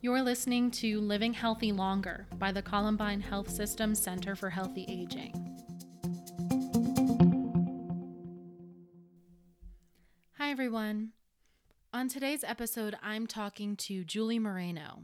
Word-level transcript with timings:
You're 0.00 0.22
listening 0.22 0.70
to 0.72 1.00
Living 1.00 1.32
Healthy 1.32 1.72
Longer 1.72 2.28
by 2.38 2.52
the 2.52 2.62
Columbine 2.62 3.20
Health 3.20 3.50
System 3.50 3.96
Center 3.96 4.36
for 4.36 4.48
Healthy 4.48 4.86
Aging. 4.88 5.34
Hi, 10.34 10.52
everyone. 10.52 11.14
On 11.92 12.06
today's 12.06 12.44
episode, 12.44 12.96
I'm 13.02 13.26
talking 13.26 13.74
to 13.74 14.04
Julie 14.04 14.38
Moreno, 14.38 15.02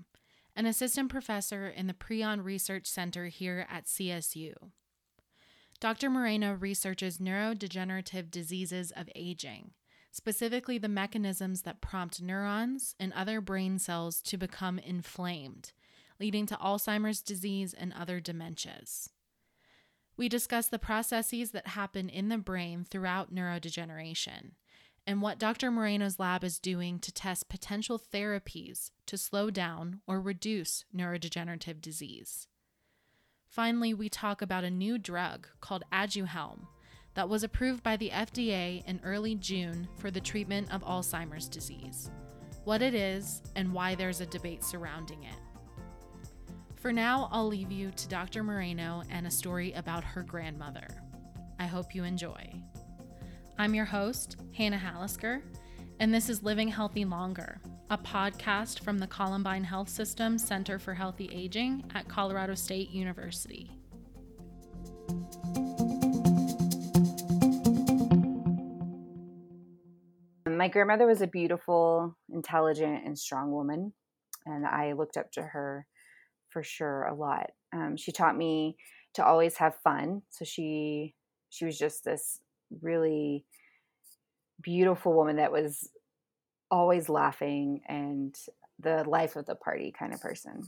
an 0.54 0.64
assistant 0.64 1.08
professor 1.08 1.66
in 1.66 1.88
the 1.88 1.92
Prion 1.92 2.44
Research 2.44 2.86
Center 2.86 3.26
here 3.26 3.66
at 3.68 3.86
CSU. 3.86 4.52
Dr. 5.80 6.08
Moreno 6.08 6.52
researches 6.54 7.18
neurodegenerative 7.18 8.30
diseases 8.30 8.92
of 8.92 9.08
aging 9.16 9.72
specifically 10.14 10.78
the 10.78 10.88
mechanisms 10.88 11.62
that 11.62 11.80
prompt 11.80 12.22
neurons 12.22 12.94
and 13.00 13.12
other 13.14 13.40
brain 13.40 13.80
cells 13.80 14.20
to 14.20 14.36
become 14.36 14.78
inflamed, 14.78 15.72
leading 16.20 16.46
to 16.46 16.54
Alzheimer's 16.54 17.20
disease 17.20 17.74
and 17.74 17.92
other 17.92 18.20
dementias. 18.20 19.08
We 20.16 20.28
discuss 20.28 20.68
the 20.68 20.78
processes 20.78 21.50
that 21.50 21.66
happen 21.66 22.08
in 22.08 22.28
the 22.28 22.38
brain 22.38 22.86
throughout 22.88 23.34
neurodegeneration 23.34 24.52
and 25.04 25.20
what 25.20 25.40
Dr. 25.40 25.72
Moreno's 25.72 26.20
lab 26.20 26.44
is 26.44 26.60
doing 26.60 27.00
to 27.00 27.12
test 27.12 27.48
potential 27.48 27.98
therapies 27.98 28.92
to 29.06 29.18
slow 29.18 29.50
down 29.50 30.00
or 30.06 30.20
reduce 30.20 30.84
neurodegenerative 30.96 31.80
disease. 31.80 32.46
Finally, 33.48 33.92
we 33.92 34.08
talk 34.08 34.40
about 34.40 34.62
a 34.62 34.70
new 34.70 34.96
drug 34.96 35.48
called 35.60 35.82
Aduhelm 35.92 36.68
that 37.14 37.28
was 37.28 37.44
approved 37.44 37.82
by 37.82 37.96
the 37.96 38.10
FDA 38.10 38.84
in 38.86 39.00
early 39.04 39.36
June 39.36 39.88
for 39.98 40.10
the 40.10 40.20
treatment 40.20 40.72
of 40.72 40.84
Alzheimer's 40.84 41.48
disease, 41.48 42.10
what 42.64 42.82
it 42.82 42.94
is, 42.94 43.42
and 43.56 43.72
why 43.72 43.94
there's 43.94 44.20
a 44.20 44.26
debate 44.26 44.64
surrounding 44.64 45.22
it. 45.24 45.38
For 46.76 46.92
now, 46.92 47.28
I'll 47.32 47.46
leave 47.46 47.72
you 47.72 47.90
to 47.92 48.08
Dr. 48.08 48.42
Moreno 48.42 49.02
and 49.10 49.26
a 49.26 49.30
story 49.30 49.72
about 49.72 50.04
her 50.04 50.22
grandmother. 50.22 50.86
I 51.58 51.66
hope 51.66 51.94
you 51.94 52.04
enjoy. 52.04 52.52
I'm 53.56 53.74
your 53.74 53.84
host, 53.84 54.36
Hannah 54.56 54.78
Hallisker, 54.78 55.40
and 56.00 56.12
this 56.12 56.28
is 56.28 56.42
Living 56.42 56.68
Healthy 56.68 57.04
Longer, 57.04 57.60
a 57.88 57.96
podcast 57.96 58.80
from 58.80 58.98
the 58.98 59.06
Columbine 59.06 59.64
Health 59.64 59.88
System 59.88 60.36
Center 60.36 60.78
for 60.78 60.92
Healthy 60.92 61.30
Aging 61.32 61.90
at 61.94 62.08
Colorado 62.08 62.54
State 62.54 62.90
University. 62.90 63.73
My 70.64 70.68
grandmother 70.68 71.06
was 71.06 71.20
a 71.20 71.26
beautiful, 71.26 72.16
intelligent, 72.32 73.04
and 73.04 73.18
strong 73.18 73.52
woman, 73.52 73.92
and 74.46 74.64
I 74.64 74.94
looked 74.94 75.18
up 75.18 75.30
to 75.32 75.42
her 75.42 75.86
for 76.48 76.62
sure 76.62 77.02
a 77.02 77.14
lot. 77.14 77.50
Um, 77.74 77.98
she 77.98 78.12
taught 78.12 78.34
me 78.34 78.78
to 79.12 79.22
always 79.22 79.58
have 79.58 79.76
fun. 79.84 80.22
So 80.30 80.46
she 80.46 81.14
she 81.50 81.66
was 81.66 81.76
just 81.76 82.02
this 82.02 82.40
really 82.80 83.44
beautiful 84.62 85.12
woman 85.12 85.36
that 85.36 85.52
was 85.52 85.90
always 86.70 87.10
laughing 87.10 87.82
and 87.86 88.34
the 88.78 89.04
life 89.06 89.36
of 89.36 89.44
the 89.44 89.56
party 89.56 89.92
kind 89.92 90.14
of 90.14 90.22
person. 90.22 90.62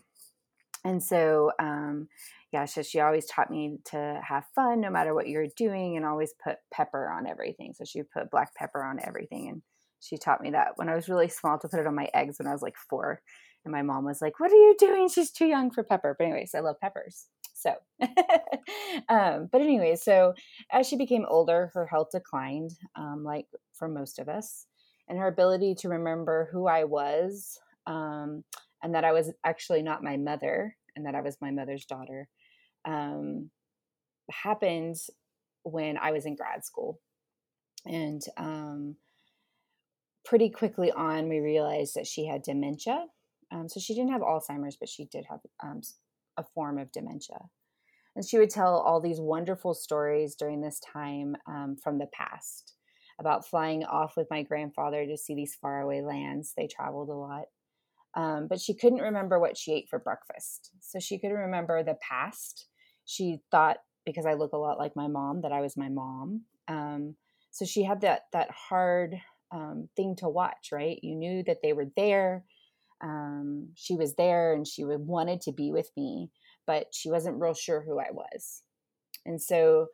And 0.85 1.03
so, 1.03 1.53
um, 1.59 2.09
yeah, 2.53 2.67
so 2.67 2.83
she 2.83 3.01
always 3.01 3.25
taught 3.25 3.51
me 3.51 3.79
to 3.87 4.21
have 4.23 4.45
fun 4.55 4.83
no 4.83 4.91
matter 4.91 5.15
what 5.15 5.27
you're 5.27 5.47
doing 5.57 5.97
and 5.97 6.05
always 6.05 6.35
put 6.45 6.57
pepper 6.71 7.09
on 7.09 7.27
everything. 7.27 7.73
So 7.73 7.87
she 7.87 8.03
put 8.03 8.31
black 8.31 8.55
pepper 8.55 8.85
on 8.85 9.01
everything. 9.03 9.49
And 9.49 9.63
she 10.07 10.17
taught 10.17 10.41
me 10.41 10.51
that 10.51 10.73
when 10.77 10.89
I 10.89 10.95
was 10.95 11.09
really 11.09 11.29
small 11.29 11.59
to 11.59 11.69
put 11.69 11.81
it 11.81 11.87
on 11.87 11.95
my 11.95 12.09
eggs 12.15 12.39
when 12.39 12.49
I 12.49 12.53
was 12.53 12.63
like 12.63 12.77
four. 12.91 13.21
And 13.65 13.73
my 13.73 13.83
mom 13.83 14.05
was 14.05 14.23
like, 14.23 14.39
What 14.39 14.53
are 14.53 14.55
you 14.55 14.77
doing? 14.79 15.09
She's 15.09 15.33
too 15.33 15.47
young 15.47 15.71
for 15.71 15.83
pepper. 15.83 16.15
But, 16.17 16.25
anyways, 16.27 16.55
I 16.55 16.61
love 16.61 16.77
peppers. 16.81 17.27
So, 17.53 17.75
um, 19.09 19.49
but 19.51 19.61
anyway, 19.61 19.97
so 19.97 20.35
as 20.71 20.87
she 20.87 20.97
became 20.97 21.25
older, 21.27 21.71
her 21.75 21.87
health 21.87 22.09
declined, 22.13 22.73
um, 22.95 23.25
like 23.25 23.47
for 23.73 23.89
most 23.89 24.19
of 24.19 24.29
us, 24.29 24.67
and 25.09 25.19
her 25.19 25.27
ability 25.27 25.75
to 25.77 25.89
remember 25.89 26.49
who 26.53 26.67
I 26.67 26.85
was 26.85 27.59
um, 27.87 28.45
and 28.83 28.95
that 28.95 29.05
I 29.05 29.13
was 29.13 29.33
actually 29.45 29.83
not 29.83 30.03
my 30.05 30.17
mother 30.17 30.77
and 30.95 31.07
that 31.07 31.15
I 31.15 31.21
was 31.21 31.39
my 31.41 31.51
mother's 31.51 31.87
daughter 31.87 32.29
um, 32.85 33.51
happened 34.31 34.97
when 35.63 35.97
I 35.99 36.13
was 36.13 36.27
in 36.27 36.37
grad 36.37 36.65
school. 36.65 37.01
And 37.85 38.23
um, 38.37 38.97
pretty 40.27 40.51
quickly 40.51 40.93
on, 40.93 41.29
we 41.29 41.39
realized 41.39 41.95
that 41.95 42.07
she 42.07 42.27
had 42.27 42.43
dementia. 42.43 43.07
Um, 43.53 43.69
so 43.69 43.81
she 43.81 43.95
didn't 43.95 44.11
have 44.11 44.23
Alzheimer's, 44.23 44.77
but 44.77 44.89
she 44.89 45.07
did 45.07 45.25
have 45.31 45.41
um, 45.63 45.81
a 46.37 46.45
form 46.55 46.79
of 46.79 46.93
dementia. 46.93 47.39
And 48.17 48.27
she 48.27 48.39
would 48.39 48.51
tell 48.51 48.79
all 48.79 49.01
these 49.01 49.21
wonderful 49.21 49.73
stories 49.73 50.35
during 50.35 50.61
this 50.61 50.81
time 50.81 51.37
um, 51.47 51.77
from 51.83 51.99
the 51.99 52.09
past 52.13 52.75
about 53.21 53.47
flying 53.47 53.85
off 53.85 54.15
with 54.17 54.27
my 54.31 54.43
grandfather 54.43 55.07
to 55.07 55.17
see 55.17 55.35
these 55.35 55.57
faraway 55.61 56.03
lands. 56.03 56.53
They 56.57 56.67
traveled 56.67 57.09
a 57.09 57.15
lot. 57.15 57.45
Um, 58.15 58.47
but 58.49 58.61
she 58.61 58.75
couldn't 58.75 59.01
remember 59.01 59.39
what 59.39 59.57
she 59.57 59.73
ate 59.73 59.89
for 59.89 59.99
breakfast. 59.99 60.71
So 60.81 60.99
she 60.99 61.19
could 61.19 61.33
remember 61.33 61.83
the 61.83 61.99
past. 62.07 62.67
She 63.05 63.41
thought, 63.51 63.77
because 64.05 64.27
I 64.27 64.35
look 64.35 64.53
a 64.53 64.59
lot 64.59 64.79
like 64.79 64.97
my 64.97 65.07
mom, 65.07 65.43
that 65.43 65.53
I 65.53 65.61
was 65.61 65.77
my 65.77 65.91
mom. 65.91 66.43
Um, 66.67 67.17
so 67.51 67.65
she 67.65 67.85
had 67.85 68.01
that 68.01 68.23
that 68.33 68.51
hard 68.51 69.21
um, 69.53 69.89
thing 69.97 70.17
to 70.17 70.29
watch, 70.29 70.69
right? 70.73 70.99
You 71.03 71.15
knew 71.15 71.43
that 71.45 71.59
they 71.63 71.73
were 71.73 71.91
there. 71.97 72.45
Um, 73.01 73.69
she 73.75 73.95
was 73.95 74.15
there 74.15 74.55
and 74.55 74.67
she 74.67 74.85
wanted 74.85 75.41
to 75.43 75.53
be 75.53 75.71
with 75.71 75.91
me, 75.97 76.31
but 76.67 76.89
she 76.93 77.11
wasn't 77.11 77.41
real 77.41 77.55
sure 77.55 77.83
who 77.83 77.99
I 77.99 78.11
was. 78.11 78.63
And 79.25 79.41
so 79.41 79.89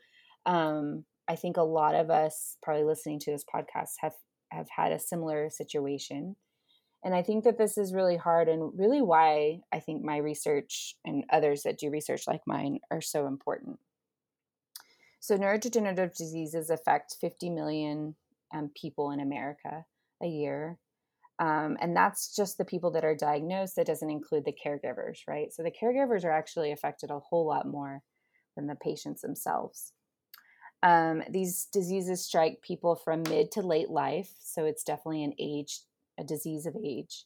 um, 0.46 1.04
I 1.28 1.36
think 1.36 1.56
a 1.56 1.62
lot 1.62 1.94
of 1.94 2.10
us 2.10 2.56
probably 2.62 2.84
listening 2.84 3.18
to 3.20 3.30
this 3.30 3.44
podcast 3.44 3.94
have, 4.00 4.14
have 4.50 4.68
had 4.68 4.92
a 4.92 4.98
similar 4.98 5.50
situation. 5.50 6.36
And 7.04 7.14
I 7.14 7.22
think 7.22 7.44
that 7.44 7.58
this 7.58 7.76
is 7.76 7.94
really 7.94 8.16
hard 8.16 8.48
and 8.48 8.78
really 8.78 9.02
why 9.02 9.60
I 9.72 9.80
think 9.80 10.04
my 10.04 10.18
research 10.18 10.94
and 11.04 11.24
others 11.30 11.64
that 11.64 11.78
do 11.78 11.90
research 11.90 12.28
like 12.28 12.42
mine 12.46 12.78
are 12.90 13.00
so 13.00 13.26
important. 13.26 13.78
So, 15.18 15.36
neurodegenerative 15.36 16.16
diseases 16.16 16.70
affect 16.70 17.16
50 17.20 17.50
million 17.50 18.16
um, 18.52 18.70
people 18.74 19.10
in 19.10 19.20
America 19.20 19.84
a 20.22 20.26
year. 20.26 20.78
Um, 21.38 21.76
and 21.80 21.96
that's 21.96 22.34
just 22.36 22.58
the 22.58 22.64
people 22.64 22.92
that 22.92 23.04
are 23.04 23.16
diagnosed. 23.16 23.76
That 23.76 23.86
doesn't 23.86 24.10
include 24.10 24.44
the 24.44 24.54
caregivers, 24.54 25.20
right? 25.26 25.52
So 25.52 25.62
the 25.62 25.72
caregivers 25.72 26.24
are 26.24 26.30
actually 26.30 26.72
affected 26.72 27.10
a 27.10 27.18
whole 27.18 27.46
lot 27.46 27.66
more 27.66 28.02
than 28.56 28.66
the 28.66 28.76
patients 28.76 29.22
themselves. 29.22 29.92
Um, 30.82 31.22
these 31.30 31.68
diseases 31.72 32.24
strike 32.24 32.60
people 32.60 32.96
from 32.96 33.22
mid 33.22 33.50
to 33.52 33.62
late 33.62 33.88
life, 33.88 34.30
so 34.40 34.64
it's 34.64 34.82
definitely 34.82 35.24
an 35.24 35.34
age, 35.38 35.80
a 36.18 36.24
disease 36.24 36.66
of 36.66 36.76
age. 36.76 37.24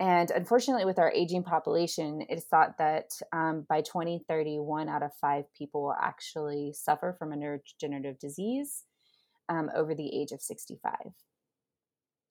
And 0.00 0.30
unfortunately, 0.30 0.86
with 0.86 0.98
our 0.98 1.12
aging 1.12 1.42
population, 1.42 2.24
it's 2.30 2.46
thought 2.46 2.78
that 2.78 3.10
um, 3.34 3.66
by 3.68 3.82
2030, 3.82 4.58
one 4.58 4.88
out 4.88 5.02
of 5.02 5.10
five 5.20 5.44
people 5.52 5.82
will 5.82 5.96
actually 6.00 6.72
suffer 6.72 7.14
from 7.18 7.32
a 7.32 7.36
neurodegenerative 7.36 8.18
disease 8.18 8.84
um, 9.50 9.68
over 9.74 9.94
the 9.94 10.18
age 10.18 10.32
of 10.32 10.40
65. 10.40 10.94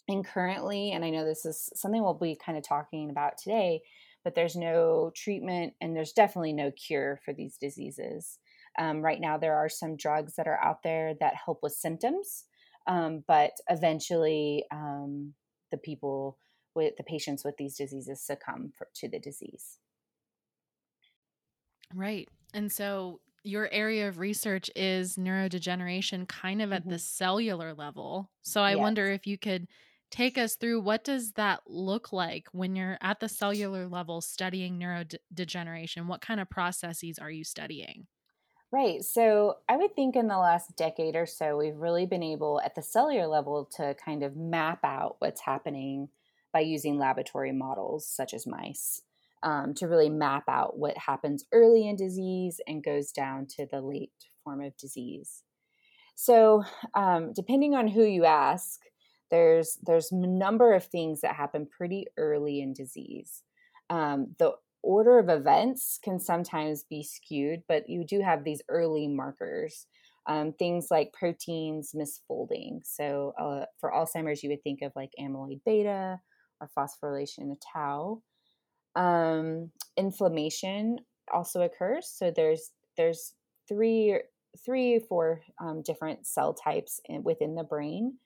And 0.07 0.25
currently, 0.25 0.91
and 0.91 1.05
I 1.05 1.11
know 1.11 1.23
this 1.23 1.45
is 1.45 1.69
something 1.75 2.01
we'll 2.01 2.15
be 2.15 2.35
kind 2.43 2.57
of 2.57 2.63
talking 2.63 3.11
about 3.11 3.37
today, 3.37 3.81
but 4.23 4.33
there's 4.33 4.55
no 4.55 5.11
treatment 5.15 5.73
and 5.81 5.95
there's 5.95 6.13
definitely 6.13 6.53
no 6.53 6.71
cure 6.71 7.19
for 7.23 7.33
these 7.33 7.57
diseases. 7.57 8.39
Um, 8.79 9.01
right 9.01 9.21
now, 9.21 9.37
there 9.37 9.55
are 9.55 9.69
some 9.69 9.97
drugs 9.97 10.35
that 10.35 10.47
are 10.47 10.59
out 10.63 10.81
there 10.81 11.13
that 11.19 11.35
help 11.35 11.59
with 11.61 11.73
symptoms, 11.73 12.45
um, 12.87 13.23
but 13.27 13.51
eventually, 13.69 14.63
um, 14.71 15.33
the 15.71 15.77
people 15.77 16.39
with 16.73 16.95
the 16.97 17.03
patients 17.03 17.43
with 17.43 17.57
these 17.57 17.75
diseases 17.75 18.21
succumb 18.21 18.71
for, 18.75 18.87
to 18.95 19.07
the 19.07 19.19
disease. 19.19 19.77
Right. 21.93 22.27
And 22.53 22.71
so 22.71 23.19
your 23.43 23.69
area 23.71 24.07
of 24.07 24.19
research 24.19 24.69
is 24.75 25.15
neurodegeneration 25.15 26.27
kind 26.27 26.61
of 26.61 26.71
at 26.71 26.81
mm-hmm. 26.81 26.91
the 26.91 26.99
cellular 26.99 27.73
level. 27.73 28.29
So 28.41 28.61
I 28.61 28.71
yes. 28.71 28.79
wonder 28.79 29.05
if 29.07 29.27
you 29.27 29.37
could 29.37 29.67
take 30.11 30.37
us 30.37 30.55
through 30.55 30.81
what 30.81 31.03
does 31.03 31.33
that 31.33 31.61
look 31.67 32.11
like 32.11 32.47
when 32.51 32.75
you're 32.75 32.97
at 33.01 33.19
the 33.19 33.29
cellular 33.29 33.87
level 33.87 34.21
studying 34.21 34.79
neurodegeneration? 34.79 36.07
What 36.07 36.21
kind 36.21 36.39
of 36.39 36.49
processes 36.49 37.19
are 37.19 37.31
you 37.31 37.43
studying? 37.43 38.07
Right. 38.71 39.03
So 39.03 39.57
I 39.67 39.77
would 39.77 39.95
think 39.95 40.15
in 40.15 40.27
the 40.27 40.37
last 40.37 40.75
decade 40.77 41.15
or 41.15 41.25
so, 41.25 41.57
we've 41.57 41.75
really 41.75 42.05
been 42.05 42.21
able 42.21 42.61
at 42.63 42.75
the 42.75 42.83
cellular 42.83 43.27
level 43.27 43.65
to 43.77 43.95
kind 43.95 44.21
of 44.21 44.35
map 44.35 44.79
out 44.83 45.15
what's 45.19 45.41
happening 45.41 46.09
by 46.53 46.59
using 46.59 46.97
laboratory 46.97 47.51
models 47.51 48.07
such 48.07 48.33
as 48.33 48.45
mice 48.45 49.01
um, 49.43 49.73
to 49.75 49.87
really 49.87 50.09
map 50.09 50.43
out 50.47 50.77
what 50.77 50.97
happens 50.97 51.45
early 51.51 51.87
in 51.87 51.95
disease 51.95 52.59
and 52.67 52.83
goes 52.83 53.11
down 53.11 53.47
to 53.57 53.65
the 53.65 53.81
late 53.81 54.11
form 54.43 54.61
of 54.61 54.75
disease. 54.77 55.43
So, 56.15 56.63
um, 56.95 57.31
depending 57.33 57.75
on 57.75 57.87
who 57.87 58.03
you 58.03 58.25
ask, 58.25 58.81
there's 59.31 59.77
there's 59.83 60.11
a 60.11 60.15
number 60.15 60.73
of 60.73 60.85
things 60.85 61.21
that 61.21 61.35
happen 61.35 61.65
pretty 61.67 62.05
early 62.17 62.61
in 62.61 62.73
disease. 62.73 63.43
um, 63.89 64.35
the 64.39 64.53
order 64.81 65.19
of 65.19 65.29
events 65.29 65.99
can 66.03 66.19
sometimes 66.19 66.83
be 66.83 67.03
skewed, 67.03 67.63
but 67.67 67.89
you 67.89 68.05
do 68.05 68.21
have 68.21 68.43
these 68.43 68.61
early 68.69 69.07
markers. 69.07 69.87
Um, 70.27 70.53
things 70.53 70.87
like 70.91 71.11
proteins 71.13 71.95
misfolding. 71.95 72.81
So 72.83 73.33
uh, 73.39 73.65
for 73.79 73.91
Alzheimer's, 73.91 74.43
you 74.43 74.49
would 74.51 74.63
think 74.63 74.81
of 74.83 74.91
like 74.95 75.11
amyloid 75.19 75.61
beta 75.65 76.19
or 76.61 76.69
phosphorylation 76.77 77.51
of 77.51 77.57
tau. 77.73 78.21
Um, 78.95 79.71
inflammation 79.97 80.97
also 81.33 81.61
occurs. 81.61 82.07
So 82.13 82.31
there's 82.35 82.71
there's 82.97 83.33
three 83.67 84.19
three 84.65 84.99
four 84.99 85.41
um, 85.61 85.81
different 85.83 86.25
cell 86.25 86.53
types 86.53 86.99
in, 87.05 87.23
within 87.23 87.55
the 87.55 87.63
brain. 87.63 88.17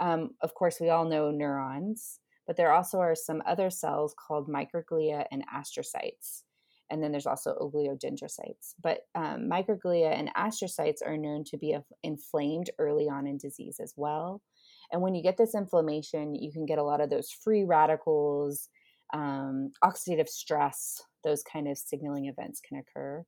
Um, 0.00 0.30
of 0.40 0.54
course, 0.54 0.78
we 0.80 0.90
all 0.90 1.04
know 1.04 1.30
neurons 1.30 2.20
but 2.46 2.56
there 2.56 2.72
also 2.72 2.98
are 2.98 3.14
some 3.14 3.42
other 3.46 3.70
cells 3.70 4.14
called 4.14 4.48
microglia 4.48 5.24
and 5.30 5.44
astrocytes. 5.48 6.42
And 6.90 7.02
then 7.02 7.10
there's 7.10 7.26
also 7.26 7.56
oligodendrocytes. 7.58 8.74
But 8.82 9.06
um, 9.14 9.48
microglia 9.50 10.12
and 10.18 10.30
astrocytes 10.34 10.98
are 11.06 11.16
known 11.16 11.44
to 11.44 11.56
be 11.56 11.76
inflamed 12.02 12.70
early 12.78 13.08
on 13.08 13.26
in 13.26 13.38
disease 13.38 13.78
as 13.80 13.94
well. 13.96 14.42
And 14.90 15.00
when 15.00 15.14
you 15.14 15.22
get 15.22 15.38
this 15.38 15.54
inflammation, 15.54 16.34
you 16.34 16.52
can 16.52 16.66
get 16.66 16.78
a 16.78 16.82
lot 16.82 17.00
of 17.00 17.08
those 17.08 17.30
free 17.30 17.64
radicals, 17.64 18.68
um, 19.12 19.72
oxidative 19.84 20.28
stress, 20.28 21.02
those 21.24 21.42
kind 21.42 21.68
of 21.68 21.78
signaling 21.78 22.26
events 22.26 22.60
can 22.66 22.78
occur. 22.78 23.24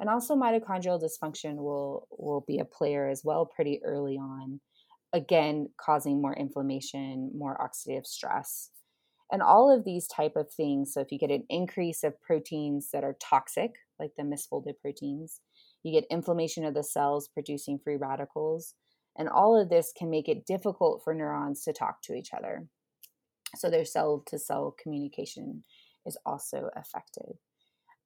And 0.00 0.08
also 0.08 0.34
mitochondrial 0.34 1.00
dysfunction 1.00 1.56
will 1.56 2.08
will 2.10 2.44
be 2.46 2.58
a 2.58 2.64
player 2.64 3.08
as 3.08 3.22
well 3.24 3.46
pretty 3.46 3.80
early 3.84 4.16
on 4.16 4.60
again 5.14 5.68
causing 5.80 6.20
more 6.20 6.34
inflammation 6.34 7.30
more 7.34 7.56
oxidative 7.56 8.04
stress 8.04 8.70
and 9.30 9.40
all 9.40 9.70
of 9.70 9.84
these 9.84 10.08
type 10.08 10.34
of 10.36 10.50
things 10.50 10.92
so 10.92 11.00
if 11.00 11.12
you 11.12 11.18
get 11.18 11.30
an 11.30 11.44
increase 11.48 12.02
of 12.02 12.20
proteins 12.20 12.90
that 12.92 13.04
are 13.04 13.16
toxic 13.20 13.76
like 14.00 14.10
the 14.18 14.24
misfolded 14.24 14.74
proteins 14.82 15.40
you 15.84 15.92
get 15.92 16.04
inflammation 16.10 16.64
of 16.64 16.74
the 16.74 16.82
cells 16.82 17.28
producing 17.28 17.78
free 17.78 17.96
radicals 17.96 18.74
and 19.16 19.28
all 19.28 19.58
of 19.58 19.68
this 19.68 19.92
can 19.96 20.10
make 20.10 20.28
it 20.28 20.46
difficult 20.46 21.00
for 21.04 21.14
neurons 21.14 21.62
to 21.62 21.72
talk 21.72 22.02
to 22.02 22.12
each 22.12 22.30
other 22.36 22.66
so 23.56 23.70
their 23.70 23.84
cell 23.84 24.22
to 24.26 24.38
cell 24.38 24.74
communication 24.82 25.64
is 26.06 26.16
also 26.26 26.70
affected 26.76 27.38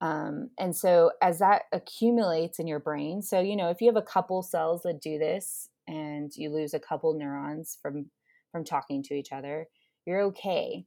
um, 0.01 0.51
and 0.59 0.77
so 0.77 1.11
as 1.21 1.41
that 1.41 1.63
accumulates 1.73 2.59
in 2.59 2.67
your 2.67 2.81
brain 2.81 3.23
so 3.23 3.41
you 3.41 3.57
know 3.57 3.71
if 3.71 3.81
you 3.81 3.87
have 3.87 3.97
a 3.97 4.03
couple 4.03 4.43
cells 4.43 4.83
that 4.83 5.01
do 5.01 5.19
this 5.19 5.69
and 5.89 6.33
you 6.37 6.51
lose 6.51 6.75
a 6.75 6.79
couple 6.79 7.15
neurons 7.15 7.79
from 7.81 8.07
from 8.53 8.65
talking 8.65 9.03
to 9.05 9.15
each 9.15 9.33
other, 9.33 9.67
you're 10.07 10.23
okay. 10.23 10.85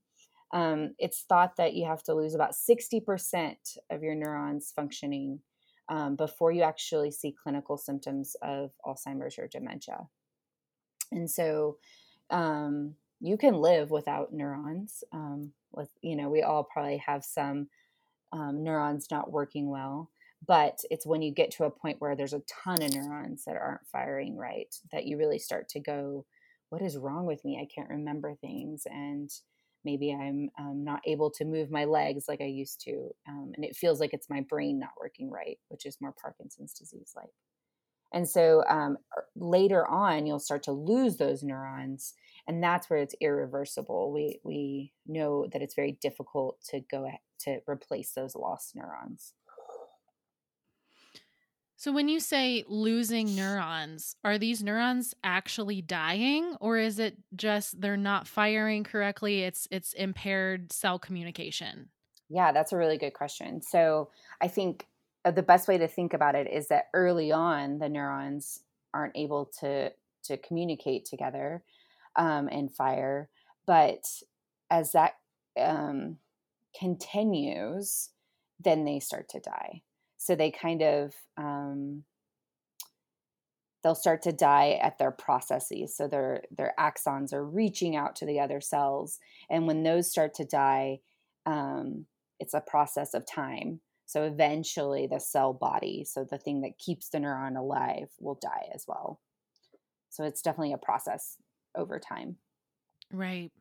Um, 0.54 0.94
it's 0.98 1.24
thought 1.28 1.56
that 1.58 1.74
you 1.74 1.86
have 1.86 2.04
to 2.04 2.14
lose 2.14 2.36
about 2.36 2.54
60% 2.54 3.56
of 3.90 4.04
your 4.04 4.16
neurons 4.16 4.74
functioning 4.76 5.40
um, 5.90 6.16
before 6.16 6.52
you 6.52 6.64
actually 6.64 7.12
see 7.12 7.36
clinical 7.42 7.78
symptoms 7.78 8.36
of 8.42 8.72
Alzheimer's 8.86 9.38
or 9.38 9.48
dementia. 9.48 10.08
And 11.12 11.30
so 11.30 11.78
um, 12.30 12.96
you 13.22 13.38
can 13.38 13.56
live 13.56 13.92
without 13.92 14.34
neurons. 14.34 15.04
Um, 15.14 15.54
with 15.72 15.90
you 16.02 16.16
know, 16.16 16.30
we 16.30 16.42
all 16.42 16.64
probably 16.64 16.98
have 16.98 17.24
some 17.24 17.70
um, 18.34 18.64
neurons 18.64 19.08
not 19.12 19.32
working 19.32 19.70
well 19.70 20.10
but 20.48 20.80
it's 20.90 21.06
when 21.06 21.22
you 21.22 21.32
get 21.32 21.52
to 21.52 21.66
a 21.66 21.70
point 21.72 21.98
where 22.00 22.16
there's 22.16 22.34
a 22.34 22.42
ton 22.64 22.82
of 22.82 22.94
neurons 22.94 23.44
that 23.46 23.56
aren't 23.56 23.86
firing 23.92 24.36
right 24.36 24.74
that 24.92 25.06
you 25.06 25.18
really 25.18 25.40
start 25.40 25.70
to 25.70 25.80
go 25.80 26.26
what 26.70 26.82
is 26.82 26.98
wrong 26.98 27.26
with 27.26 27.44
me 27.46 27.60
i 27.62 27.68
can't 27.74 27.90
remember 27.90 28.34
things 28.36 28.84
and 28.86 29.30
maybe 29.84 30.12
i'm 30.14 30.50
um, 30.60 30.84
not 30.84 31.02
able 31.06 31.30
to 31.30 31.46
move 31.46 31.70
my 31.70 31.86
legs 31.86 32.26
like 32.28 32.42
i 32.42 32.46
used 32.46 32.82
to 32.82 33.10
um, 33.28 33.52
and 33.56 33.64
it 33.64 33.76
feels 33.76 34.00
like 34.00 34.14
it's 34.14 34.30
my 34.30 34.42
brain 34.50 34.80
not 34.80 34.92
working 35.00 35.30
right 35.30 35.60
which 35.70 35.86
is 35.86 35.98
more 36.02 36.14
parkinson's 36.22 36.74
disease 36.74 37.14
like 37.16 37.30
and 38.14 38.28
so 38.28 38.64
um, 38.68 38.98
er, 39.18 39.26
later 39.36 39.88
on 39.88 40.26
you'll 40.26 40.40
start 40.40 40.64
to 40.64 40.72
lose 40.72 41.18
those 41.18 41.44
neurons 41.44 42.14
and 42.48 42.64
that's 42.64 42.90
where 42.90 43.00
it's 43.00 43.16
irreversible 43.22 44.12
we 44.12 44.40
we 44.44 44.92
know 45.08 45.48
that 45.52 45.62
it's 45.62 45.76
very 45.76 45.94
difficult 46.02 46.62
to 46.64 46.80
go 46.92 47.10
to 47.40 47.60
replace 47.68 48.12
those 48.12 48.36
lost 48.36 48.76
neurons 48.76 49.34
so 51.82 51.92
when 51.92 52.10
you 52.10 52.20
say 52.20 52.64
losing 52.68 53.36
neurons, 53.36 54.16
are 54.24 54.38
these 54.38 54.62
neurons 54.62 55.16
actually 55.24 55.82
dying 55.82 56.56
or 56.62 56.78
is 56.78 57.00
it 57.00 57.18
just 57.36 57.82
they're 57.82 57.98
not 57.98 58.28
firing 58.28 58.84
correctly? 58.84 59.42
It's 59.42 59.68
it's 59.72 59.94
impaired 59.94 60.72
cell 60.72 61.00
communication. 61.00 61.90
Yeah, 62.30 62.52
that's 62.52 62.72
a 62.72 62.78
really 62.78 63.00
good 63.00 63.16
question. 63.16 63.64
So 63.64 64.12
I 64.40 64.48
think 64.48 64.86
uh, 65.26 65.32
the 65.32 65.42
best 65.42 65.68
way 65.68 65.80
to 65.80 65.88
think 65.88 66.14
about 66.14 66.36
it 66.36 66.48
is 66.54 66.68
that 66.68 66.90
early 66.94 67.32
on 67.32 67.80
the 67.80 67.90
neurons 67.90 68.60
aren't 68.94 69.18
able 69.18 69.52
to 69.62 69.92
to 70.26 70.38
communicate 70.38 71.06
together 71.06 71.64
um, 72.16 72.48
and 72.50 72.74
fire, 72.74 73.30
but 73.66 74.06
as 74.70 74.92
that 74.94 75.14
um, 75.60 76.18
continues, 76.78 78.10
then 78.60 78.86
they 78.86 79.00
start 79.00 79.30
to 79.30 79.40
die. 79.40 79.82
So 80.18 80.36
they 80.36 80.52
kind 80.52 80.82
of 80.82 81.14
um, 81.38 82.04
they'll 83.84 83.96
start 83.96 84.22
to 84.24 84.32
die 84.32 84.80
at 84.82 84.98
their 84.98 85.12
processes. 85.12 85.96
So 85.96 86.08
their 86.08 86.44
their 86.56 86.74
axons 86.80 87.34
are 87.34 87.46
reaching 87.46 87.96
out 87.96 88.16
to 88.18 88.26
the 88.26 88.40
other 88.40 88.62
cells 88.62 89.20
and 89.50 89.68
when 89.68 89.84
those 89.84 90.10
start 90.10 90.34
to 90.36 90.46
die 90.46 91.00
um, 91.46 92.06
it's 92.40 92.54
a 92.54 92.62
process 92.62 93.14
of 93.14 93.26
time. 93.26 93.82
So 94.06 94.24
eventually 94.24 95.08
the 95.08 95.20
cell 95.20 95.54
body 95.54 96.06
so 96.06 96.24
the 96.24 96.38
thing 96.38 96.62
that 96.62 96.78
keeps 96.78 97.10
the 97.10 97.18
neuron 97.18 97.58
alive 97.58 98.10
will 98.20 98.40
die 98.40 98.70
as 98.74 98.86
well. 98.88 99.20
So 100.10 100.24
it's 100.24 100.42
definitely 100.42 100.74
a 100.74 100.78
process 100.78 101.38
over 101.76 102.00
time. 102.00 102.38
Right. 103.12 103.52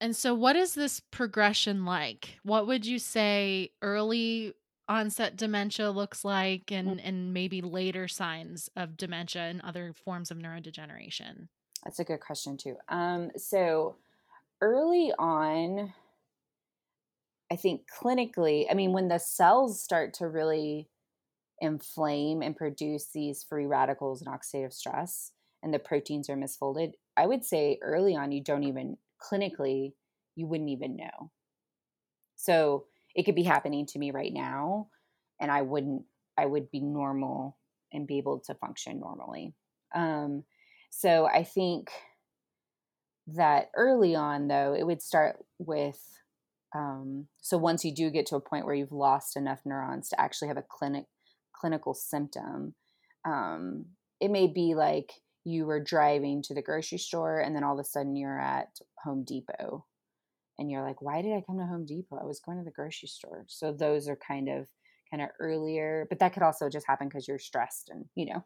And 0.00 0.14
so 0.14 0.34
what 0.34 0.56
is 0.56 0.74
this 0.74 1.00
progression 1.10 1.84
like? 1.84 2.38
What 2.42 2.66
would 2.66 2.86
you 2.86 2.98
say 2.98 3.70
early 3.82 4.54
onset 4.88 5.36
dementia 5.36 5.90
looks 5.90 6.24
like 6.24 6.66
mm. 6.66 6.78
and 6.78 7.00
and 7.00 7.34
maybe 7.34 7.60
later 7.60 8.08
signs 8.08 8.70
of 8.76 8.96
dementia 8.96 9.42
and 9.42 9.60
other 9.62 9.92
forms 10.04 10.30
of 10.30 10.38
neurodegeneration? 10.38 11.48
That's 11.84 11.98
a 11.98 12.04
good 12.04 12.20
question 12.20 12.56
too. 12.56 12.76
Um, 12.88 13.30
so 13.36 13.96
early 14.60 15.12
on 15.18 15.92
i 17.50 17.56
think 17.56 17.82
clinically 17.88 18.66
i 18.70 18.74
mean 18.74 18.92
when 18.92 19.08
the 19.08 19.18
cells 19.18 19.80
start 19.80 20.14
to 20.14 20.26
really 20.26 20.88
inflame 21.60 22.42
and 22.42 22.56
produce 22.56 23.06
these 23.12 23.42
free 23.42 23.66
radicals 23.66 24.22
and 24.22 24.30
oxidative 24.30 24.72
stress 24.72 25.32
and 25.62 25.72
the 25.72 25.78
proteins 25.78 26.28
are 26.28 26.36
misfolded 26.36 26.92
i 27.18 27.26
would 27.26 27.44
say 27.44 27.78
early 27.82 28.16
on 28.16 28.32
you 28.32 28.42
don't 28.42 28.64
even 28.64 28.96
clinically 29.20 29.92
you 30.38 30.46
wouldn't 30.46 30.70
even 30.70 30.96
know. 30.96 31.32
So 32.36 32.84
it 33.14 33.24
could 33.24 33.34
be 33.34 33.42
happening 33.42 33.84
to 33.86 33.98
me 33.98 34.12
right 34.12 34.32
now 34.32 34.86
and 35.40 35.50
i 35.50 35.62
wouldn't 35.62 36.04
i 36.38 36.46
would 36.46 36.70
be 36.70 36.80
normal 36.80 37.58
and 37.92 38.06
be 38.06 38.18
able 38.18 38.40
to 38.46 38.54
function 38.54 39.00
normally. 39.00 39.54
Um, 39.94 40.44
so 40.90 41.26
i 41.26 41.42
think 41.42 41.90
that 43.26 43.70
early 43.76 44.14
on 44.14 44.48
though 44.48 44.74
it 44.78 44.86
would 44.86 45.02
start 45.02 45.44
with 45.58 46.00
um, 46.74 47.26
so 47.40 47.56
once 47.56 47.82
you 47.84 47.94
do 47.94 48.10
get 48.10 48.26
to 48.26 48.36
a 48.36 48.40
point 48.40 48.66
where 48.66 48.74
you've 48.74 48.92
lost 48.92 49.36
enough 49.36 49.60
neurons 49.64 50.10
to 50.10 50.20
actually 50.20 50.48
have 50.48 50.56
a 50.56 50.64
clinic 50.66 51.06
clinical 51.52 51.94
symptom 51.94 52.74
um, 53.24 53.86
it 54.20 54.30
may 54.30 54.46
be 54.46 54.74
like 54.74 55.12
you 55.48 55.66
were 55.66 55.82
driving 55.82 56.42
to 56.42 56.54
the 56.54 56.62
grocery 56.62 56.98
store 56.98 57.40
and 57.40 57.54
then 57.54 57.64
all 57.64 57.78
of 57.78 57.84
a 57.84 57.88
sudden 57.88 58.16
you're 58.16 58.40
at 58.40 58.78
home 59.02 59.24
depot 59.24 59.84
and 60.58 60.70
you're 60.70 60.82
like, 60.82 61.00
why 61.00 61.22
did 61.22 61.32
I 61.32 61.42
come 61.46 61.58
to 61.58 61.66
Home 61.66 61.86
Depot? 61.86 62.18
I 62.20 62.24
was 62.24 62.40
going 62.40 62.58
to 62.58 62.64
the 62.64 62.72
grocery 62.72 63.08
store. 63.08 63.44
So 63.48 63.72
those 63.72 64.08
are 64.08 64.16
kind 64.16 64.48
of 64.48 64.66
kind 65.10 65.22
of 65.22 65.30
earlier, 65.40 66.06
but 66.10 66.18
that 66.18 66.34
could 66.34 66.42
also 66.42 66.68
just 66.68 66.86
happen 66.86 67.08
because 67.08 67.26
you're 67.26 67.38
stressed 67.38 67.88
and 67.88 68.04
you 68.14 68.26
know 68.26 68.44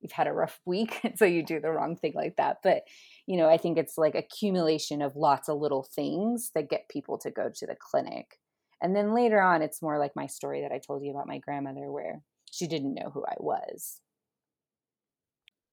you've 0.00 0.12
had 0.12 0.26
a 0.26 0.32
rough 0.32 0.60
week, 0.64 1.00
so 1.16 1.24
you 1.24 1.42
do 1.42 1.60
the 1.60 1.70
wrong 1.70 1.96
thing 1.96 2.12
like 2.14 2.36
that. 2.36 2.58
But 2.62 2.82
you 3.26 3.36
know, 3.36 3.48
I 3.48 3.56
think 3.58 3.76
it's 3.76 3.98
like 3.98 4.14
accumulation 4.14 5.02
of 5.02 5.16
lots 5.16 5.48
of 5.48 5.58
little 5.58 5.86
things 5.94 6.50
that 6.54 6.70
get 6.70 6.88
people 6.88 7.18
to 7.18 7.30
go 7.30 7.50
to 7.54 7.66
the 7.66 7.76
clinic. 7.78 8.38
And 8.80 8.94
then 8.94 9.12
later 9.12 9.42
on, 9.42 9.60
it's 9.60 9.82
more 9.82 9.98
like 9.98 10.12
my 10.14 10.26
story 10.26 10.62
that 10.62 10.70
I 10.70 10.78
told 10.78 11.02
you 11.02 11.10
about 11.10 11.26
my 11.26 11.38
grandmother, 11.38 11.90
where 11.90 12.22
she 12.50 12.68
didn't 12.68 12.94
know 12.94 13.10
who 13.12 13.24
I 13.26 13.34
was. 13.38 14.00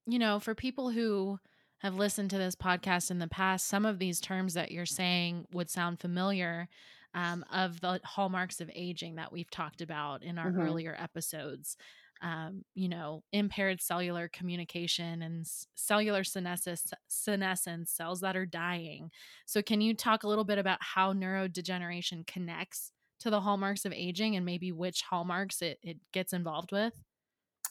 You 0.08 0.20
know, 0.20 0.40
for 0.40 0.54
people 0.56 0.90
who 0.92 1.40
have 1.80 1.96
listened 1.96 2.30
to 2.32 2.38
this 2.38 2.56
podcast 2.56 3.12
in 3.12 3.20
the 3.20 3.28
past, 3.28 3.68
some 3.68 3.86
of 3.86 4.00
these 4.00 4.20
terms 4.22 4.54
that 4.54 4.72
you're 4.72 4.86
saying 4.86 5.46
would 5.52 5.70
sound 5.70 6.00
familiar 6.00 6.68
um, 7.14 7.46
of 7.52 7.80
the 7.82 8.00
hallmarks 8.04 8.62
of 8.62 8.70
aging 8.74 9.16
that 9.16 9.32
we've 9.32 9.50
talked 9.50 9.82
about 9.82 10.24
in 10.24 10.38
our 10.38 10.52
mm-hmm. 10.52 10.62
earlier 10.62 10.96
episodes. 11.00 11.78
um, 12.22 12.64
you 12.74 12.88
know, 12.88 13.24
impaired 13.34 13.82
cellular 13.82 14.30
communication 14.30 15.22
and 15.22 15.46
cellular 15.76 16.24
senescence, 16.24 16.92
senescence, 17.08 17.92
cells 17.92 18.22
that 18.22 18.38
are 18.38 18.46
dying. 18.46 19.12
So, 19.46 19.62
can 19.62 19.82
you 19.82 19.94
talk 19.94 20.24
a 20.24 20.28
little 20.28 20.46
bit 20.46 20.58
about 20.58 20.80
how 20.82 21.14
neurodegeneration 21.14 22.26
connects 22.26 22.92
to 23.20 23.30
the 23.30 23.42
hallmarks 23.42 23.86
of 23.86 23.94
aging 23.94 24.36
and 24.36 24.46
maybe 24.46 24.72
which 24.72 25.02
hallmarks 25.02 25.62
it, 25.62 25.80
it 25.84 25.98
gets 26.14 26.34
involved 26.34 26.72
with? 26.72 26.94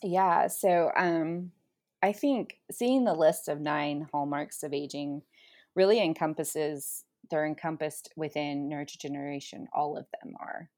Yeah. 0.03 0.49
So, 0.49 0.91
um, 0.97 1.53
I 2.05 2.13
think 2.13 2.59
seeing 2.71 3.05
the 3.05 3.15
list 3.15 3.49
of 3.49 3.63
nine 3.63 4.07
hallmarks 4.13 4.63
of 4.63 4.75
aging 4.75 5.23
really 5.75 6.03
encompasses, 6.03 7.07
they're 7.31 7.47
encompassed 7.47 8.13
within 8.15 8.69
neurodegeneration. 8.69 9.65
All 9.73 9.97
of 9.97 10.05
them 10.13 10.35
are. 10.39 10.69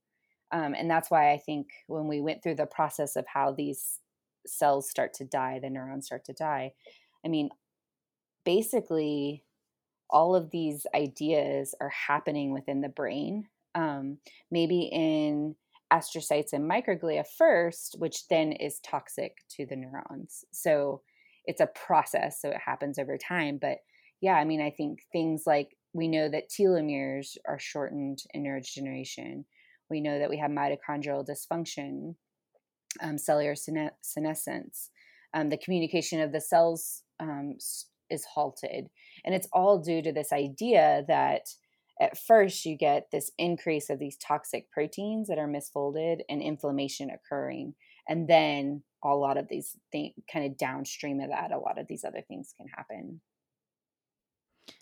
Um, 0.52 0.72
and 0.74 0.88
that's 0.88 1.10
why 1.10 1.32
I 1.32 1.38
think 1.38 1.66
when 1.88 2.06
we 2.06 2.20
went 2.20 2.44
through 2.44 2.54
the 2.54 2.66
process 2.66 3.16
of 3.16 3.26
how 3.26 3.50
these 3.50 3.98
cells 4.46 4.88
start 4.88 5.14
to 5.14 5.24
die, 5.24 5.58
the 5.60 5.68
neurons 5.68 6.06
start 6.06 6.24
to 6.26 6.32
die, 6.32 6.74
I 7.24 7.28
mean, 7.28 7.48
basically, 8.44 9.42
all 10.08 10.36
of 10.36 10.52
these 10.52 10.86
ideas 10.94 11.74
are 11.80 11.90
happening 12.06 12.52
within 12.52 12.82
the 12.82 12.88
brain, 12.88 13.48
um, 13.74 14.18
maybe 14.52 14.82
in 14.92 15.56
astrocytes 15.92 16.52
and 16.52 16.70
microglia 16.70 17.24
first, 17.36 17.96
which 17.98 18.28
then 18.28 18.52
is 18.52 18.78
toxic 18.78 19.38
to 19.48 19.66
the 19.66 19.74
neurons. 19.74 20.44
So 20.52 21.02
it's 21.46 21.60
a 21.60 21.66
process, 21.68 22.40
so 22.40 22.50
it 22.50 22.58
happens 22.64 22.98
over 22.98 23.16
time. 23.16 23.58
But 23.60 23.78
yeah, 24.20 24.34
I 24.34 24.44
mean, 24.44 24.60
I 24.60 24.70
think 24.70 25.00
things 25.12 25.44
like 25.46 25.76
we 25.92 26.08
know 26.08 26.28
that 26.28 26.50
telomeres 26.50 27.36
are 27.48 27.58
shortened 27.58 28.18
in 28.34 28.42
neurodegeneration 28.42 29.44
we 29.90 30.00
know 30.00 30.18
that 30.18 30.30
we 30.30 30.38
have 30.38 30.50
mitochondrial 30.50 31.26
dysfunction, 31.26 32.14
um, 33.00 33.18
cellular 33.18 33.54
senescence. 33.54 34.90
Um, 35.34 35.50
the 35.50 35.58
communication 35.58 36.20
of 36.20 36.32
the 36.32 36.40
cells 36.40 37.02
um, 37.20 37.56
is 38.10 38.24
halted. 38.32 38.86
And 39.24 39.34
it's 39.34 39.48
all 39.52 39.78
due 39.78 40.02
to 40.02 40.12
this 40.12 40.32
idea 40.32 41.04
that 41.08 41.42
at 42.00 42.18
first 42.18 42.64
you 42.64 42.76
get 42.76 43.08
this 43.10 43.30
increase 43.38 43.90
of 43.90 43.98
these 43.98 44.16
toxic 44.16 44.70
proteins 44.70 45.28
that 45.28 45.38
are 45.38 45.48
misfolded 45.48 46.20
and 46.28 46.42
inflammation 46.42 47.10
occurring. 47.10 47.74
And 48.08 48.28
then 48.28 48.82
a 49.12 49.16
lot 49.16 49.36
of 49.36 49.48
these 49.48 49.76
things 49.92 50.14
kind 50.32 50.46
of 50.46 50.56
downstream 50.56 51.20
of 51.20 51.30
that, 51.30 51.52
a 51.52 51.58
lot 51.58 51.78
of 51.78 51.86
these 51.86 52.04
other 52.04 52.22
things 52.26 52.54
can 52.56 52.66
happen. 52.68 53.20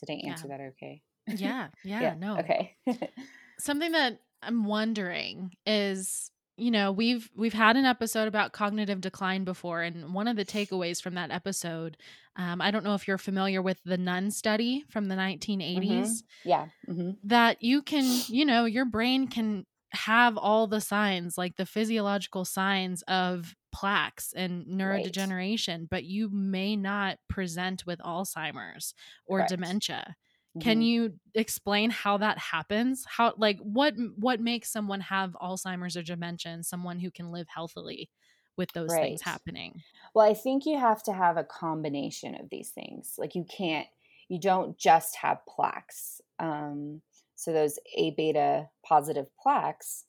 Did 0.01 0.13
I 0.13 0.29
answer 0.29 0.49
yeah. 0.49 0.57
that 0.57 0.65
okay? 0.73 1.03
Yeah, 1.27 1.69
yeah, 1.85 2.01
yeah. 2.01 2.15
no. 2.19 2.39
Okay. 2.39 2.77
Something 3.59 3.93
that 3.93 4.21
I'm 4.43 4.65
wondering 4.65 5.53
is 5.67 6.31
you 6.57 6.71
know 6.71 6.93
we've 6.93 7.31
we've 7.35 7.53
had 7.53 7.77
an 7.77 7.85
episode 7.85 8.29
about 8.29 8.53
cognitive 8.53 9.01
decline 9.01 9.45
before 9.45 9.83
and 9.83 10.15
one 10.15 10.29
of 10.29 10.37
the 10.37 10.45
takeaways 10.45 11.03
from 11.03 11.15
that 11.15 11.31
episode 11.31 11.97
um, 12.37 12.61
i 12.61 12.71
don't 12.71 12.85
know 12.85 12.95
if 12.95 13.09
you're 13.09 13.19
familiar 13.19 13.61
with 13.61 13.79
the 13.85 13.99
nun 13.99 14.31
study 14.31 14.85
from 14.89 15.09
the 15.09 15.15
1980s 15.17 15.81
mm-hmm. 15.81 16.49
yeah 16.49 16.67
mm-hmm. 16.89 17.11
that 17.25 17.63
you 17.63 17.83
can 17.83 18.05
you 18.29 18.45
know 18.45 18.67
your 18.67 18.85
brain 18.85 19.27
can 19.27 19.67
have 19.93 20.37
all 20.37 20.67
the 20.67 20.81
signs 20.81 21.39
like 21.39 21.57
the 21.57 21.67
physiological 21.67 22.45
signs 22.45 23.03
of 23.03 23.55
plaques 23.75 24.33
and 24.35 24.65
neurodegeneration 24.67 25.79
right. 25.81 25.91
but 25.91 26.05
you 26.05 26.31
may 26.31 26.77
not 26.77 27.19
present 27.29 27.85
with 27.85 27.99
alzheimer's 27.99 28.95
or 29.27 29.39
Correct. 29.39 29.51
dementia 29.51 30.17
can 30.61 30.79
mm-hmm. 30.79 30.83
you 30.83 31.15
explain 31.35 31.91
how 31.91 32.19
that 32.19 32.39
happens? 32.39 33.05
How 33.09 33.35
like 33.37 33.59
what 33.59 33.95
what 34.17 34.41
makes 34.41 34.71
someone 34.71 35.01
have 35.01 35.33
Alzheimer's 35.43 35.97
or 35.97 36.03
dementia 36.03 36.53
and 36.53 36.65
someone 36.65 37.01
who 37.01 37.11
can 37.11 37.33
live 37.33 37.49
healthily 37.53 38.09
with 38.57 38.71
those 38.73 38.91
right. 38.91 39.03
things 39.03 39.23
happening? 39.23 39.83
Well, 40.15 40.29
I 40.29 40.35
think 40.35 40.65
you 40.65 40.79
have 40.79 41.03
to 41.05 41.13
have 41.13 41.37
a 41.37 41.45
combination 41.45 42.37
of 42.37 42.51
these 42.51 42.71
things. 42.71 43.15
Like 43.19 43.35
you 43.35 43.45
can't 43.45 43.89
you 44.29 44.39
don't 44.39 44.79
just 44.79 45.17
have 45.17 45.45
plaques. 45.47 46.21
Um, 46.39 47.03
so 47.35 47.53
those 47.53 47.81
A 47.97 48.13
beta 48.13 48.69
positive 48.87 49.27
plaques, 49.43 50.05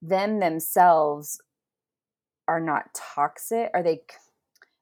them 0.00 0.40
themselves 0.40 1.38
are 2.48 2.60
not 2.60 2.94
toxic. 2.94 3.70
Are 3.74 3.82
they? 3.82 4.02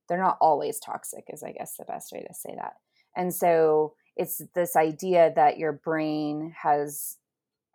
They're 0.08 0.18
not 0.18 0.38
always 0.40 0.78
toxic. 0.80 1.24
Is 1.28 1.42
I 1.42 1.52
guess 1.52 1.76
the 1.76 1.84
best 1.84 2.12
way 2.12 2.24
to 2.26 2.34
say 2.34 2.54
that. 2.56 2.74
And 3.16 3.34
so 3.34 3.94
it's 4.16 4.42
this 4.54 4.76
idea 4.76 5.32
that 5.34 5.58
your 5.58 5.72
brain 5.72 6.54
has 6.62 7.16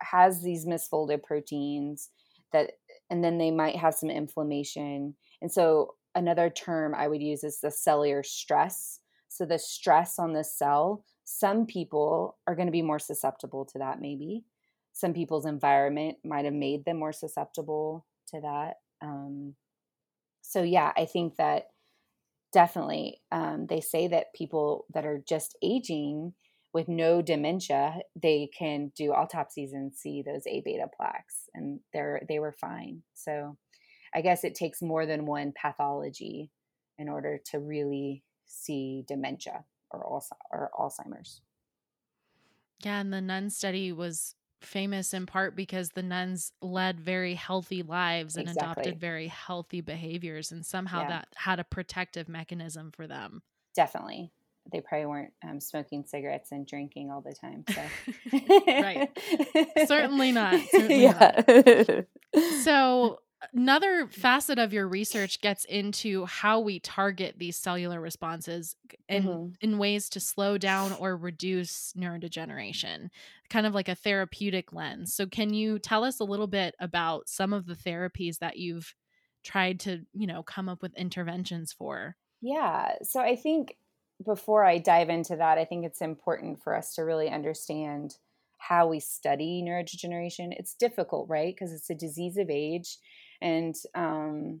has 0.00 0.42
these 0.42 0.66
misfolded 0.66 1.22
proteins 1.22 2.10
that 2.52 2.72
and 3.10 3.24
then 3.24 3.38
they 3.38 3.50
might 3.50 3.76
have 3.76 3.94
some 3.94 4.10
inflammation 4.10 5.14
and 5.40 5.50
so 5.50 5.94
another 6.14 6.50
term 6.50 6.94
i 6.94 7.08
would 7.08 7.22
use 7.22 7.42
is 7.42 7.60
the 7.60 7.70
cellular 7.70 8.22
stress 8.22 9.00
so 9.28 9.46
the 9.46 9.58
stress 9.58 10.18
on 10.18 10.34
the 10.34 10.44
cell 10.44 11.02
some 11.24 11.66
people 11.66 12.36
are 12.46 12.54
going 12.54 12.68
to 12.68 12.72
be 12.72 12.82
more 12.82 12.98
susceptible 12.98 13.64
to 13.64 13.78
that 13.78 14.00
maybe 14.00 14.44
some 14.92 15.12
people's 15.12 15.46
environment 15.46 16.16
might 16.24 16.44
have 16.44 16.54
made 16.54 16.84
them 16.84 16.98
more 16.98 17.12
susceptible 17.12 18.06
to 18.28 18.40
that 18.40 18.74
um, 19.02 19.54
so 20.46 20.62
yeah 20.62 20.92
i 20.96 21.04
think 21.04 21.36
that 21.36 21.68
definitely 22.52 23.20
um, 23.32 23.66
they 23.68 23.80
say 23.80 24.08
that 24.08 24.32
people 24.34 24.86
that 24.94 25.04
are 25.04 25.22
just 25.28 25.56
aging 25.62 26.32
with 26.72 26.88
no 26.88 27.20
dementia 27.22 27.96
they 28.22 28.48
can 28.56 28.92
do 28.96 29.12
autopsies 29.12 29.72
and 29.72 29.94
see 29.94 30.22
those 30.22 30.46
a 30.46 30.62
beta 30.64 30.86
plaques 30.96 31.48
and 31.54 31.80
they're 31.92 32.22
they 32.28 32.38
were 32.38 32.52
fine. 32.52 33.02
So 33.14 33.56
i 34.14 34.20
guess 34.20 34.44
it 34.44 34.54
takes 34.54 34.80
more 34.80 35.06
than 35.06 35.26
one 35.26 35.52
pathology 35.60 36.50
in 36.98 37.08
order 37.08 37.38
to 37.50 37.58
really 37.58 38.22
see 38.46 39.04
dementia 39.08 39.64
or, 39.90 40.20
or 40.52 40.70
alzheimer's. 40.78 41.40
Yeah 42.84 43.00
and 43.00 43.12
the 43.12 43.20
nun 43.20 43.50
study 43.50 43.92
was 43.92 44.34
famous 44.66 45.14
in 45.14 45.26
part 45.26 45.56
because 45.56 45.90
the 45.90 46.02
nuns 46.02 46.52
led 46.60 47.00
very 47.00 47.34
healthy 47.34 47.82
lives 47.82 48.36
and 48.36 48.48
exactly. 48.48 48.82
adopted 48.82 49.00
very 49.00 49.28
healthy 49.28 49.80
behaviors 49.80 50.52
and 50.52 50.64
somehow 50.64 51.02
yeah. 51.02 51.08
that 51.08 51.28
had 51.36 51.60
a 51.60 51.64
protective 51.64 52.28
mechanism 52.28 52.90
for 52.90 53.06
them 53.06 53.42
definitely 53.74 54.30
they 54.72 54.80
probably 54.80 55.06
weren't 55.06 55.32
um, 55.48 55.60
smoking 55.60 56.04
cigarettes 56.04 56.52
and 56.52 56.66
drinking 56.66 57.10
all 57.10 57.20
the 57.20 57.34
time 57.34 57.64
so 57.70 57.82
right 58.66 59.10
certainly 59.86 60.32
not 60.32 60.60
certainly 60.70 61.02
yeah 61.02 61.42
not. 61.46 62.04
so 62.62 63.20
another 63.52 64.06
facet 64.08 64.58
of 64.58 64.72
your 64.72 64.88
research 64.88 65.40
gets 65.40 65.64
into 65.66 66.24
how 66.26 66.60
we 66.60 66.80
target 66.80 67.34
these 67.38 67.56
cellular 67.56 68.00
responses 68.00 68.76
in 69.08 69.24
mm-hmm. 69.24 69.48
in 69.60 69.78
ways 69.78 70.08
to 70.10 70.20
slow 70.20 70.58
down 70.58 70.92
or 70.92 71.16
reduce 71.16 71.92
neurodegeneration 71.96 73.08
kind 73.48 73.66
of 73.66 73.74
like 73.74 73.88
a 73.88 73.94
therapeutic 73.94 74.72
lens. 74.72 75.14
So 75.14 75.26
can 75.26 75.54
you 75.54 75.78
tell 75.78 76.02
us 76.02 76.18
a 76.18 76.24
little 76.24 76.48
bit 76.48 76.74
about 76.80 77.28
some 77.28 77.52
of 77.52 77.66
the 77.66 77.76
therapies 77.76 78.38
that 78.38 78.56
you've 78.56 78.92
tried 79.44 79.78
to 79.78 80.04
you 80.12 80.26
know 80.26 80.42
come 80.42 80.68
up 80.68 80.82
with 80.82 80.96
interventions 80.96 81.72
for? 81.72 82.16
Yeah 82.40 82.94
so 83.02 83.20
i 83.20 83.36
think 83.36 83.76
before 84.24 84.64
i 84.64 84.78
dive 84.78 85.10
into 85.10 85.36
that 85.36 85.58
i 85.58 85.64
think 85.64 85.84
it's 85.84 86.00
important 86.00 86.62
for 86.62 86.74
us 86.74 86.94
to 86.94 87.02
really 87.02 87.28
understand 87.28 88.16
how 88.58 88.86
we 88.86 89.00
study 89.00 89.62
neurodegeneration. 89.64 90.52
It's 90.58 90.74
difficult 90.74 91.28
right? 91.28 91.54
Because 91.54 91.72
it's 91.72 91.90
a 91.90 91.94
disease 91.94 92.36
of 92.36 92.50
age 92.50 92.98
and 93.40 93.74
um, 93.94 94.60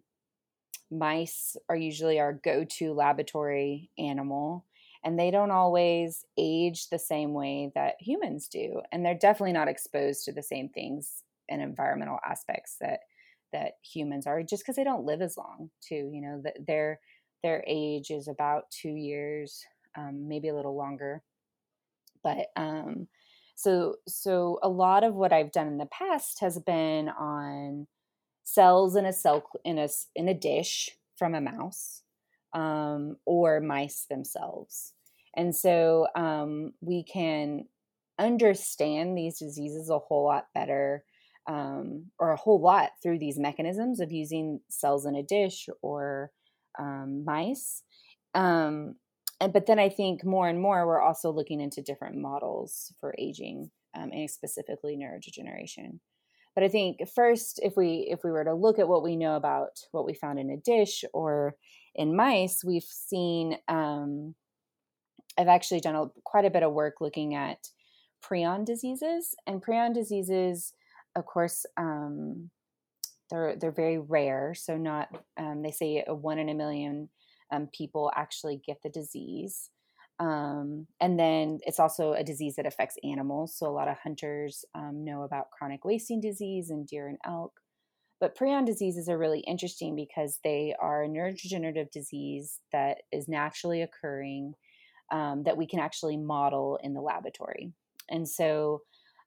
mice 0.90 1.56
are 1.68 1.76
usually 1.76 2.18
our 2.20 2.32
go-to 2.32 2.92
laboratory 2.92 3.90
animal 3.98 4.64
and 5.04 5.18
they 5.18 5.30
don't 5.30 5.50
always 5.50 6.24
age 6.38 6.88
the 6.88 6.98
same 6.98 7.32
way 7.32 7.70
that 7.74 7.94
humans 8.00 8.48
do 8.48 8.80
and 8.92 9.04
they're 9.04 9.14
definitely 9.14 9.52
not 9.52 9.68
exposed 9.68 10.24
to 10.24 10.32
the 10.32 10.42
same 10.42 10.68
things 10.68 11.22
and 11.48 11.60
environmental 11.60 12.18
aspects 12.28 12.76
that 12.80 13.00
that 13.52 13.74
humans 13.82 14.26
are 14.26 14.42
just 14.42 14.62
because 14.62 14.76
they 14.76 14.84
don't 14.84 15.06
live 15.06 15.22
as 15.22 15.36
long 15.36 15.70
too 15.80 16.10
you 16.12 16.20
know 16.20 16.40
that 16.42 16.54
their 16.66 17.00
their 17.42 17.64
age 17.66 18.10
is 18.10 18.28
about 18.28 18.70
two 18.70 18.90
years 18.90 19.64
um, 19.96 20.28
maybe 20.28 20.48
a 20.48 20.54
little 20.54 20.76
longer. 20.76 21.22
But 22.22 22.48
um 22.56 23.08
so 23.54 23.96
so 24.06 24.58
a 24.62 24.68
lot 24.68 25.02
of 25.02 25.14
what 25.14 25.32
i've 25.32 25.52
done 25.52 25.66
in 25.66 25.78
the 25.78 25.86
past 25.86 26.40
has 26.40 26.58
been 26.58 27.08
on 27.08 27.86
cells 28.46 28.94
in 28.96 29.04
a 29.04 29.12
cell 29.12 29.44
in 29.64 29.76
a 29.78 29.88
in 30.14 30.28
a 30.28 30.34
dish 30.34 30.90
from 31.16 31.34
a 31.34 31.40
mouse 31.40 32.02
um, 32.54 33.16
or 33.26 33.60
mice 33.60 34.06
themselves, 34.08 34.92
and 35.36 35.54
so 35.54 36.06
um, 36.14 36.72
we 36.80 37.02
can 37.02 37.66
understand 38.18 39.16
these 39.16 39.38
diseases 39.38 39.90
a 39.90 39.98
whole 39.98 40.24
lot 40.24 40.46
better 40.54 41.04
um, 41.46 42.06
or 42.18 42.30
a 42.30 42.36
whole 42.36 42.60
lot 42.60 42.90
through 43.02 43.18
these 43.18 43.38
mechanisms 43.38 44.00
of 44.00 44.10
using 44.10 44.60
cells 44.68 45.06
in 45.06 45.14
a 45.14 45.22
dish 45.22 45.68
or 45.82 46.30
um, 46.78 47.24
mice. 47.24 47.82
Um, 48.34 48.96
and, 49.40 49.52
but 49.52 49.66
then 49.66 49.78
I 49.78 49.88
think 49.88 50.24
more 50.24 50.48
and 50.48 50.60
more 50.60 50.86
we're 50.86 51.00
also 51.00 51.30
looking 51.30 51.60
into 51.60 51.82
different 51.82 52.16
models 52.16 52.92
for 53.00 53.14
aging 53.18 53.70
um, 53.94 54.10
and 54.12 54.30
specifically 54.30 54.96
neurodegeneration. 54.96 56.00
But 56.56 56.64
I 56.64 56.68
think 56.68 57.06
first, 57.14 57.60
if 57.62 57.76
we 57.76 58.08
if 58.10 58.24
we 58.24 58.30
were 58.32 58.42
to 58.42 58.54
look 58.54 58.78
at 58.78 58.88
what 58.88 59.02
we 59.02 59.14
know 59.14 59.36
about 59.36 59.78
what 59.92 60.06
we 60.06 60.14
found 60.14 60.38
in 60.38 60.48
a 60.48 60.56
dish 60.56 61.04
or 61.12 61.54
in 61.94 62.16
mice, 62.16 62.64
we've 62.64 62.82
seen. 62.82 63.58
Um, 63.68 64.34
I've 65.38 65.48
actually 65.48 65.80
done 65.80 65.94
a, 65.94 66.06
quite 66.24 66.46
a 66.46 66.50
bit 66.50 66.62
of 66.62 66.72
work 66.72 67.02
looking 67.02 67.34
at 67.34 67.68
prion 68.24 68.64
diseases, 68.64 69.34
and 69.46 69.62
prion 69.62 69.92
diseases, 69.92 70.72
of 71.14 71.26
course, 71.26 71.66
um, 71.76 72.50
they're 73.30 73.56
they're 73.56 73.70
very 73.70 73.98
rare. 73.98 74.54
So 74.56 74.78
not 74.78 75.10
um, 75.36 75.62
they 75.62 75.72
say 75.72 76.04
a 76.06 76.14
one 76.14 76.38
in 76.38 76.48
a 76.48 76.54
million 76.54 77.10
um, 77.50 77.68
people 77.70 78.10
actually 78.16 78.62
get 78.66 78.78
the 78.82 78.88
disease. 78.88 79.68
Um, 80.18 80.86
and 81.00 81.18
then 81.18 81.58
it's 81.66 81.78
also 81.78 82.14
a 82.14 82.24
disease 82.24 82.56
that 82.56 82.66
affects 82.66 82.96
animals. 83.04 83.54
So 83.56 83.66
a 83.66 83.72
lot 83.72 83.88
of 83.88 83.98
hunters 83.98 84.64
um, 84.74 85.04
know 85.04 85.22
about 85.22 85.50
chronic 85.50 85.84
wasting 85.84 86.20
disease 86.20 86.70
in 86.70 86.84
deer 86.84 87.08
and 87.08 87.18
elk. 87.24 87.60
But 88.18 88.36
prion 88.36 88.64
diseases 88.64 89.10
are 89.10 89.18
really 89.18 89.40
interesting 89.40 89.94
because 89.94 90.38
they 90.42 90.74
are 90.80 91.04
a 91.04 91.08
neurodegenerative 91.08 91.90
disease 91.90 92.60
that 92.72 93.02
is 93.12 93.28
naturally 93.28 93.82
occurring 93.82 94.54
um, 95.12 95.42
that 95.44 95.58
we 95.58 95.66
can 95.66 95.80
actually 95.80 96.16
model 96.16 96.78
in 96.82 96.94
the 96.94 97.02
laboratory. 97.02 97.72
And 98.08 98.26
so 98.26 98.82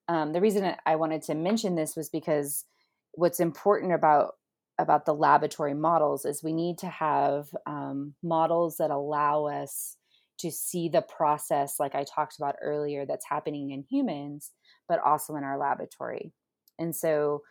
um, 0.07 0.33
the 0.33 0.41
reason 0.41 0.73
I 0.85 0.95
wanted 0.95 1.21
to 1.23 1.35
mention 1.35 1.75
this 1.75 1.95
was 1.95 2.09
because 2.09 2.65
what's 3.13 3.39
important 3.39 3.93
about 3.93 4.33
about 4.79 5.05
the 5.05 5.13
laboratory 5.13 5.73
models 5.73 6.23
is 6.23 6.41
we 6.41 6.53
need 6.53 6.77
to 6.77 6.87
have 6.87 7.49
um, 7.65 8.13
models 8.23 8.77
that 8.77 8.91
allow 8.91 9.45
us 9.45 9.97
to 10.39 10.51
see 10.51 10.89
the 10.89 11.01
process, 11.01 11.79
like 11.79 11.95
I 11.95 12.03
talked 12.03 12.37
about 12.37 12.55
earlier, 12.61 13.05
that's 13.05 13.27
happening 13.27 13.71
in 13.71 13.83
humans, 13.83 14.51
but 14.87 14.99
also 15.05 15.35
in 15.35 15.43
our 15.43 15.57
laboratory. 15.57 16.33
And 16.77 16.95
so, 16.95 17.43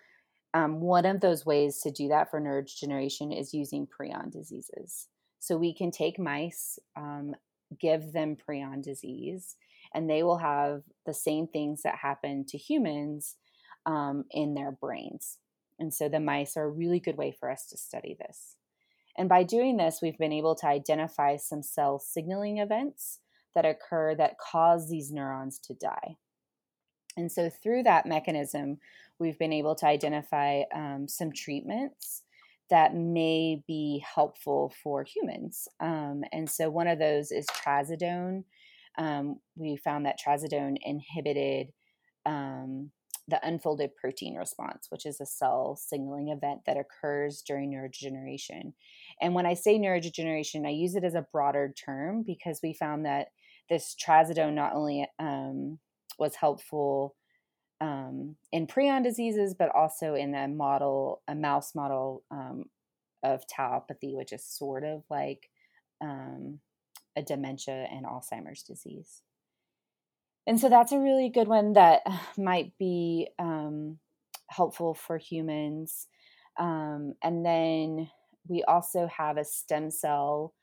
um, 0.54 0.80
one 0.80 1.04
of 1.04 1.20
those 1.20 1.44
ways 1.44 1.80
to 1.82 1.90
do 1.90 2.08
that 2.08 2.30
for 2.30 2.40
neurodegeneration 2.40 3.38
is 3.38 3.52
using 3.52 3.86
prion 3.86 4.32
diseases. 4.32 5.08
So, 5.38 5.56
we 5.56 5.74
can 5.74 5.90
take 5.90 6.18
mice, 6.18 6.78
um, 6.96 7.34
give 7.78 8.12
them 8.12 8.36
prion 8.36 8.82
disease, 8.82 9.56
and 9.94 10.08
they 10.08 10.22
will 10.22 10.38
have 10.38 10.82
the 11.04 11.14
same 11.14 11.46
things 11.46 11.82
that 11.82 11.96
happen 11.96 12.44
to 12.48 12.58
humans 12.58 13.36
um, 13.86 14.24
in 14.30 14.54
their 14.54 14.72
brains. 14.72 15.38
And 15.78 15.92
so, 15.92 16.08
the 16.08 16.20
mice 16.20 16.56
are 16.56 16.64
a 16.64 16.70
really 16.70 17.00
good 17.00 17.16
way 17.16 17.36
for 17.38 17.50
us 17.50 17.66
to 17.66 17.76
study 17.76 18.16
this. 18.18 18.57
And 19.18 19.28
by 19.28 19.42
doing 19.42 19.76
this, 19.76 19.98
we've 20.00 20.16
been 20.16 20.32
able 20.32 20.54
to 20.54 20.66
identify 20.68 21.36
some 21.36 21.60
cell 21.60 21.98
signaling 21.98 22.58
events 22.58 23.18
that 23.54 23.66
occur 23.66 24.14
that 24.14 24.38
cause 24.38 24.88
these 24.88 25.10
neurons 25.10 25.58
to 25.64 25.74
die. 25.74 26.16
And 27.16 27.30
so, 27.30 27.50
through 27.50 27.82
that 27.82 28.06
mechanism, 28.06 28.78
we've 29.18 29.38
been 29.38 29.52
able 29.52 29.74
to 29.74 29.86
identify 29.86 30.62
um, 30.72 31.06
some 31.08 31.32
treatments 31.32 32.22
that 32.70 32.94
may 32.94 33.64
be 33.66 34.04
helpful 34.14 34.72
for 34.82 35.02
humans. 35.02 35.66
Um, 35.80 36.22
and 36.32 36.48
so, 36.48 36.70
one 36.70 36.86
of 36.86 37.00
those 37.00 37.32
is 37.32 37.46
trazodone. 37.46 38.44
Um, 38.98 39.40
we 39.56 39.76
found 39.76 40.06
that 40.06 40.20
trazodone 40.24 40.76
inhibited 40.84 41.72
um, 42.24 42.92
the 43.28 43.46
unfolded 43.46 43.94
protein 43.94 44.34
response, 44.36 44.86
which 44.88 45.04
is 45.04 45.20
a 45.20 45.26
cell 45.26 45.76
signaling 45.76 46.28
event 46.28 46.62
that 46.66 46.78
occurs 46.78 47.42
during 47.46 47.70
neurodegeneration. 47.70 48.72
And 49.20 49.34
when 49.34 49.46
I 49.46 49.54
say 49.54 49.78
neurodegeneration, 49.78 50.66
I 50.66 50.70
use 50.70 50.94
it 50.94 51.04
as 51.04 51.14
a 51.14 51.26
broader 51.32 51.74
term 51.84 52.22
because 52.26 52.60
we 52.62 52.72
found 52.72 53.06
that 53.06 53.28
this 53.68 53.94
trazodone 53.94 54.54
not 54.54 54.74
only 54.74 55.06
um, 55.18 55.78
was 56.18 56.34
helpful 56.34 57.14
um, 57.80 58.36
in 58.52 58.66
prion 58.66 59.02
diseases, 59.02 59.54
but 59.58 59.74
also 59.74 60.14
in 60.14 60.34
a 60.34 60.48
model, 60.48 61.22
a 61.28 61.34
mouse 61.34 61.74
model 61.74 62.22
um, 62.30 62.64
of 63.22 63.44
tauopathy, 63.46 64.16
which 64.16 64.32
is 64.32 64.44
sort 64.44 64.84
of 64.84 65.02
like 65.10 65.48
um, 66.00 66.60
a 67.16 67.22
dementia 67.22 67.86
and 67.90 68.06
Alzheimer's 68.06 68.62
disease 68.62 69.22
and 70.48 70.58
so 70.58 70.70
that's 70.70 70.92
a 70.92 70.98
really 70.98 71.28
good 71.28 71.46
one 71.46 71.74
that 71.74 72.00
might 72.38 72.72
be 72.78 73.28
um, 73.38 73.98
helpful 74.48 74.94
for 74.94 75.18
humans. 75.18 76.08
Um, 76.58 77.14
and 77.22 77.44
then 77.44 78.10
we 78.48 78.62
also 78.64 79.08
have 79.14 79.36
a 79.36 79.44
stem 79.44 79.90
cell 79.90 80.54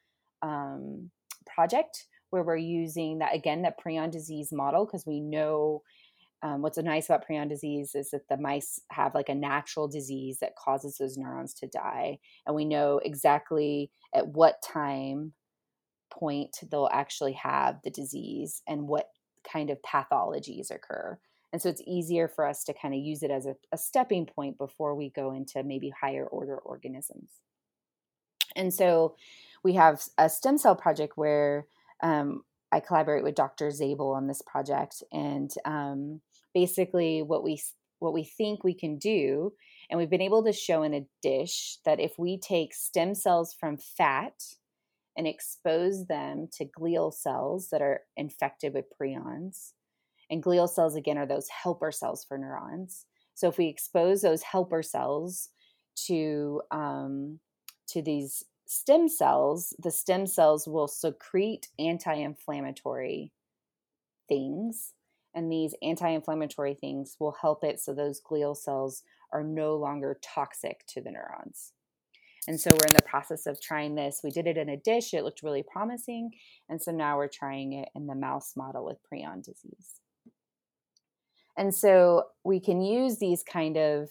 um, 0.41 1.09
project 1.45 2.07
where 2.29 2.43
we're 2.43 2.57
using 2.57 3.19
that 3.19 3.33
again 3.33 3.61
that 3.61 3.79
prion 3.79 4.11
disease 4.11 4.51
model 4.51 4.85
because 4.85 5.05
we 5.05 5.19
know 5.19 5.81
um, 6.43 6.61
what's 6.61 6.77
nice 6.77 7.05
about 7.05 7.25
prion 7.27 7.49
disease 7.49 7.95
is 7.95 8.11
that 8.11 8.27
the 8.29 8.37
mice 8.37 8.79
have 8.91 9.15
like 9.15 9.29
a 9.29 9.35
natural 9.35 9.87
disease 9.87 10.39
that 10.41 10.55
causes 10.55 10.97
those 10.97 11.17
neurons 11.17 11.53
to 11.53 11.67
die 11.67 12.19
and 12.45 12.55
we 12.55 12.65
know 12.65 12.99
exactly 13.03 13.89
at 14.13 14.27
what 14.27 14.61
time 14.61 15.33
point 16.11 16.57
they'll 16.71 16.89
actually 16.91 17.33
have 17.33 17.79
the 17.83 17.89
disease 17.89 18.61
and 18.67 18.87
what 18.87 19.09
kind 19.49 19.69
of 19.69 19.81
pathologies 19.81 20.71
occur. 20.71 21.17
And 21.53 21.61
so 21.61 21.69
it's 21.69 21.81
easier 21.87 22.27
for 22.27 22.45
us 22.45 22.63
to 22.65 22.73
kind 22.73 22.93
of 22.93 22.99
use 22.99 23.23
it 23.23 23.31
as 23.31 23.45
a, 23.45 23.55
a 23.71 23.77
stepping 23.77 24.25
point 24.25 24.57
before 24.57 24.95
we 24.95 25.09
go 25.09 25.31
into 25.31 25.63
maybe 25.63 25.89
higher 25.89 26.25
order 26.25 26.57
organisms. 26.57 27.29
And 28.55 28.73
so 28.73 29.15
we 29.63 29.73
have 29.73 30.03
a 30.17 30.29
stem 30.29 30.57
cell 30.57 30.75
project 30.75 31.13
where 31.17 31.67
um, 32.01 32.43
I 32.71 32.79
collaborate 32.79 33.23
with 33.23 33.35
Dr. 33.35 33.71
Zabel 33.71 34.11
on 34.11 34.27
this 34.27 34.41
project, 34.41 35.03
and 35.11 35.51
um, 35.65 36.21
basically 36.53 37.21
what 37.21 37.43
we 37.43 37.61
what 37.99 38.13
we 38.13 38.23
think 38.23 38.63
we 38.63 38.73
can 38.73 38.97
do, 38.97 39.53
and 39.89 39.97
we've 39.97 40.09
been 40.09 40.21
able 40.21 40.43
to 40.43 40.51
show 40.51 40.83
in 40.83 40.93
a 40.93 41.07
dish 41.21 41.77
that 41.85 41.99
if 41.99 42.19
we 42.19 42.37
take 42.37 42.73
stem 42.73 43.15
cells 43.15 43.55
from 43.57 43.77
fat 43.77 44.33
and 45.17 45.27
expose 45.27 46.05
them 46.07 46.47
to 46.51 46.65
glial 46.65 47.13
cells 47.13 47.69
that 47.71 47.81
are 47.81 48.01
infected 48.17 48.73
with 48.73 48.85
prions. 48.99 49.71
And 50.29 50.43
glial 50.43 50.69
cells, 50.69 50.95
again, 50.95 51.17
are 51.17 51.25
those 51.25 51.47
helper 51.49 51.91
cells 51.91 52.25
for 52.25 52.37
neurons. 52.37 53.05
So 53.33 53.47
if 53.47 53.57
we 53.57 53.67
expose 53.67 54.21
those 54.21 54.43
helper 54.43 54.83
cells 54.83 55.49
to 56.07 56.61
um, 56.71 57.39
to 57.87 58.01
these 58.01 58.43
stem 58.65 59.07
cells, 59.07 59.75
the 59.79 59.91
stem 59.91 60.27
cells 60.27 60.67
will 60.67 60.87
secrete 60.87 61.69
anti-inflammatory 61.77 63.31
things, 64.27 64.93
and 65.33 65.51
these 65.51 65.75
anti-inflammatory 65.81 66.73
things 66.73 67.15
will 67.19 67.35
help 67.41 67.63
it 67.63 67.79
so 67.79 67.93
those 67.93 68.21
glial 68.21 68.55
cells 68.55 69.03
are 69.31 69.43
no 69.43 69.75
longer 69.75 70.17
toxic 70.21 70.85
to 70.87 71.01
the 71.01 71.11
neurons. 71.11 71.73
And 72.47 72.59
so 72.59 72.69
we're 72.71 72.87
in 72.87 72.95
the 72.95 73.03
process 73.03 73.47
of 73.47 73.59
trying 73.59 73.95
this. 73.95 74.21
We 74.23 74.29
did 74.29 74.45
it 74.47 74.57
in 74.57 74.69
a 74.69 74.77
dish, 74.77 75.13
it 75.13 75.23
looked 75.23 75.43
really 75.43 75.63
promising. 75.63 76.31
And 76.69 76.81
so 76.81 76.91
now 76.91 77.17
we're 77.17 77.27
trying 77.27 77.73
it 77.73 77.89
in 77.95 78.07
the 78.07 78.15
mouse 78.15 78.53
model 78.55 78.85
with 78.85 78.97
prion 79.11 79.43
disease. 79.43 79.99
And 81.57 81.73
so 81.73 82.25
we 82.43 82.59
can 82.59 82.81
use 82.81 83.17
these 83.17 83.41
kind 83.41 83.77
of 83.77 84.09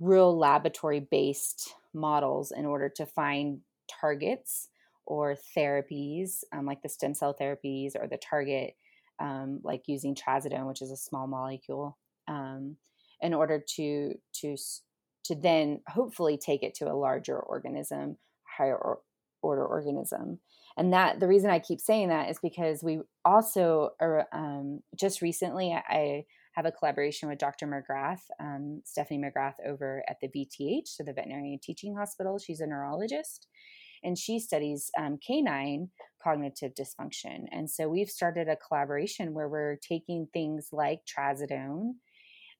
real 0.00 0.36
laboratory 0.36 1.00
based 1.00 1.74
models 1.94 2.52
in 2.52 2.66
order 2.66 2.88
to 2.88 3.06
find 3.06 3.60
targets 4.00 4.68
or 5.06 5.36
therapies, 5.56 6.44
um, 6.52 6.66
like 6.66 6.82
the 6.82 6.88
stem 6.88 7.14
cell 7.14 7.34
therapies 7.38 7.92
or 7.98 8.06
the 8.06 8.18
target, 8.18 8.74
um, 9.20 9.60
like 9.64 9.82
using 9.86 10.14
trazodone, 10.14 10.68
which 10.68 10.82
is 10.82 10.90
a 10.90 10.96
small 10.96 11.26
molecule, 11.26 11.98
um, 12.28 12.76
in 13.20 13.34
order 13.34 13.62
to 13.76 14.14
to 14.34 14.56
to 15.24 15.34
then 15.34 15.80
hopefully 15.88 16.38
take 16.38 16.62
it 16.62 16.74
to 16.74 16.90
a 16.90 16.94
larger 16.94 17.38
organism, 17.38 18.16
higher 18.44 18.76
or, 18.76 19.00
order 19.42 19.64
organism. 19.64 20.38
And 20.76 20.92
that 20.92 21.20
the 21.20 21.26
reason 21.26 21.50
I 21.50 21.58
keep 21.58 21.80
saying 21.80 22.08
that 22.08 22.30
is 22.30 22.38
because 22.40 22.82
we 22.82 23.00
also 23.24 23.90
are 24.00 24.26
um, 24.32 24.80
just 24.96 25.22
recently 25.22 25.72
I 25.72 26.24
have 26.58 26.66
a 26.66 26.72
collaboration 26.72 27.28
with 27.28 27.38
Dr. 27.38 27.68
McGrath, 27.68 28.22
um, 28.40 28.82
Stephanie 28.84 29.22
McGrath 29.22 29.54
over 29.64 30.02
at 30.08 30.16
the 30.20 30.26
VTH, 30.26 30.88
so 30.88 31.04
the 31.04 31.12
Veterinary 31.12 31.56
Teaching 31.62 31.94
Hospital. 31.94 32.36
She's 32.36 32.60
a 32.60 32.66
neurologist 32.66 33.46
and 34.02 34.18
she 34.18 34.40
studies 34.40 34.90
um, 34.98 35.20
canine 35.24 35.90
cognitive 36.20 36.72
dysfunction. 36.74 37.44
And 37.52 37.70
so 37.70 37.88
we've 37.88 38.10
started 38.10 38.48
a 38.48 38.56
collaboration 38.56 39.34
where 39.34 39.48
we're 39.48 39.76
taking 39.76 40.26
things 40.32 40.70
like 40.72 41.02
trazodone 41.06 41.92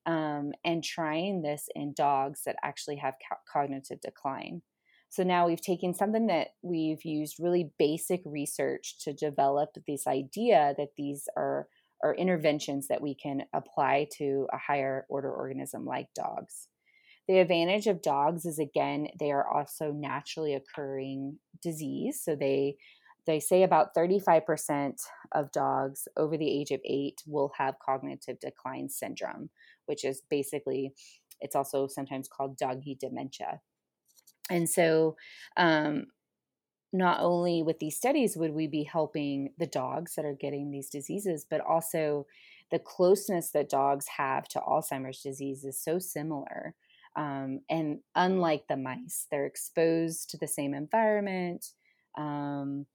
um, 0.07 0.53
and 0.65 0.85
trying 0.85 1.43
this 1.43 1.69
in 1.75 1.93
dogs 1.93 2.43
that 2.47 2.55
actually 2.63 2.99
have 2.99 3.15
co- 3.29 3.37
cognitive 3.53 4.01
decline. 4.01 4.63
So 5.11 5.25
now 5.25 5.49
we've 5.49 5.61
taken 5.61 5.93
something 5.93 6.29
that 6.29 6.49
we've 6.63 7.05
used 7.05 7.41
really 7.41 7.73
basic 7.81 8.21
research 8.25 8.97
to 9.01 9.13
develop 9.13 9.71
this 9.89 10.07
idea 10.07 10.75
that 10.79 10.91
these 10.97 11.29
are, 11.37 11.67
are 12.03 12.15
interventions 12.15 12.89
that 12.89 13.03
we 13.03 13.15
can 13.15 13.43
apply 13.53 14.07
to 14.19 14.47
a 14.53 14.59
higher 14.59 15.07
order 15.09 15.33
organism 15.33 15.85
like 15.85 16.09
dogs. 16.15 16.69
The 17.27 17.39
advantage 17.39 17.87
of 17.87 18.03
dogs 18.03 18.47
is 18.47 18.59
again, 18.59 19.09
they 19.19 19.31
are 19.31 19.47
also 19.47 19.93
naturally 19.93 20.55
occurring 20.55 21.39
disease. 21.63 22.23
So 22.23 22.35
they 22.35 22.77
they 23.27 23.41
say 23.41 23.63
about 23.63 23.95
35% 23.95 24.95
of 25.35 25.53
dogs 25.53 26.09
over 26.17 26.39
the 26.39 26.51
age 26.51 26.71
of 26.71 26.81
eight 26.87 27.23
will 27.27 27.53
have 27.59 27.75
cognitive 27.79 28.41
decline 28.41 28.89
syndrome, 28.89 29.51
which 29.85 30.03
is 30.03 30.23
basically 30.31 30.95
it's 31.41 31.55
also 31.55 31.87
sometimes 31.87 32.27
called 32.27 32.57
doggy 32.57 32.97
dementia. 32.99 33.61
And 34.51 34.69
so, 34.69 35.17
um, 35.57 36.07
not 36.93 37.21
only 37.21 37.63
with 37.63 37.79
these 37.79 37.97
studies 37.97 38.37
would 38.37 38.53
we 38.53 38.67
be 38.67 38.83
helping 38.83 39.53
the 39.59 39.67
dogs 39.67 40.15
that 40.15 40.25
are 40.25 40.35
getting 40.35 40.71
these 40.71 40.89
diseases, 40.89 41.45
but 41.49 41.61
also 41.61 42.27
the 42.71 42.79
closeness 42.79 43.51
that 43.51 43.69
dogs 43.69 44.07
have 44.17 44.49
to 44.49 44.61
Alzheimer's 44.61 45.21
disease 45.21 45.65
is 45.65 45.83
so 45.83 45.99
similar. 45.99 46.75
Um, 47.17 47.61
and 47.69 48.01
unlike 48.15 48.65
the 48.69 48.77
mice, 48.77 49.27
they're 49.31 49.47
exposed 49.47 50.31
to 50.31 50.39
the 50.39 50.47
same 50.47 50.75
environment. 50.75 51.67
Um, 52.17 52.87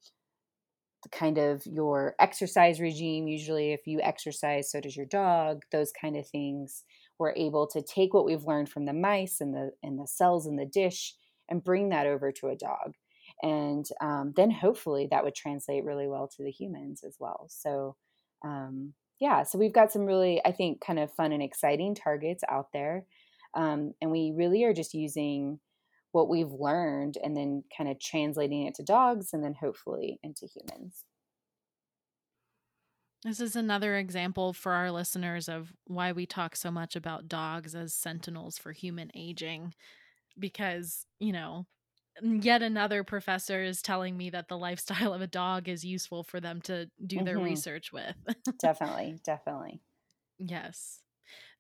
the 1.04 1.10
kind 1.10 1.38
of 1.38 1.66
your 1.66 2.16
exercise 2.20 2.80
regime, 2.80 3.28
usually, 3.28 3.74
if 3.74 3.86
you 3.86 4.00
exercise, 4.02 4.72
so 4.72 4.80
does 4.80 4.96
your 4.96 5.06
dog, 5.06 5.64
those 5.72 5.92
kind 5.92 6.16
of 6.16 6.28
things. 6.28 6.84
We're 7.20 7.34
able 7.34 7.68
to 7.68 7.82
take 7.82 8.14
what 8.14 8.26
we've 8.26 8.46
learned 8.46 8.70
from 8.70 8.86
the 8.86 8.94
mice 8.94 9.42
and 9.42 9.54
the 9.54 9.72
and 9.84 10.00
the 10.00 10.08
cells 10.08 10.48
in 10.48 10.56
the 10.56 10.66
dish 10.66 11.14
and 11.50 11.64
bring 11.64 11.90
that 11.90 12.08
over 12.08 12.32
to 12.32 12.48
a 12.48 12.56
dog 12.56 12.94
and 13.44 13.86
um, 14.02 14.34
then 14.36 14.50
hopefully 14.50 15.08
that 15.12 15.24
would 15.24 15.36
translate 15.36 15.84
really 15.84 16.08
well 16.08 16.28
to 16.28 16.44
the 16.44 16.52
humans 16.52 17.04
as 17.06 17.18
well. 17.20 17.46
So 17.50 17.96
um, 18.44 18.94
yeah 19.20 19.44
so 19.44 19.58
we've 19.58 19.74
got 19.74 19.92
some 19.92 20.06
really 20.06 20.42
i 20.44 20.52
think 20.52 20.82
kind 20.82 21.00
of 21.00 21.14
fun 21.14 21.32
and 21.32 21.42
exciting 21.42 21.96
targets 21.96 22.44
out 22.50 22.68
there 22.74 23.06
um, 23.54 23.94
and 24.02 24.12
we 24.12 24.34
really 24.36 24.64
are 24.64 24.74
just 24.74 24.94
using 24.94 25.60
what 26.12 26.30
we've 26.30 26.52
learned 26.52 27.18
and 27.24 27.36
then 27.36 27.64
kind 27.76 27.90
of 27.90 28.00
translating 28.00 28.68
it 28.68 28.76
to 28.76 28.84
dogs 28.84 29.34
and 29.34 29.44
then 29.44 29.56
hopefully 29.60 30.20
into 30.24 30.48
humans. 30.48 31.06
This 33.24 33.40
is 33.40 33.56
another 33.56 33.96
example 33.96 34.54
for 34.54 34.74
our 34.74 34.92
listeners 34.92 35.48
of 35.48 35.74
why 35.86 36.12
we 36.12 36.26
talk 36.26 36.56
so 36.56 36.70
much 36.70 36.96
about 36.96 37.28
dogs 37.28 37.74
as 37.74 37.94
sentinels 37.94 38.58
for 38.58 38.74
human 38.74 39.12
aging 39.16 39.74
because 40.38 41.06
you 41.20 41.32
know 41.32 41.66
yet 42.22 42.62
another 42.62 43.04
professor 43.04 43.64
is 43.64 43.82
telling 43.82 44.18
me 44.18 44.30
that 44.30 44.48
the 44.48 44.58
lifestyle 44.58 45.14
of 45.14 45.22
a 45.22 45.28
dog 45.28 45.68
is 45.68 45.84
useful 45.84 46.24
for 46.24 46.40
them 46.40 46.62
to 46.62 46.90
do 47.06 47.18
mm-hmm. 47.18 47.26
their 47.26 47.40
research 47.40 47.92
with. 47.92 48.16
definitely, 48.60 49.20
definitely. 49.24 49.82
Yes. 50.38 51.00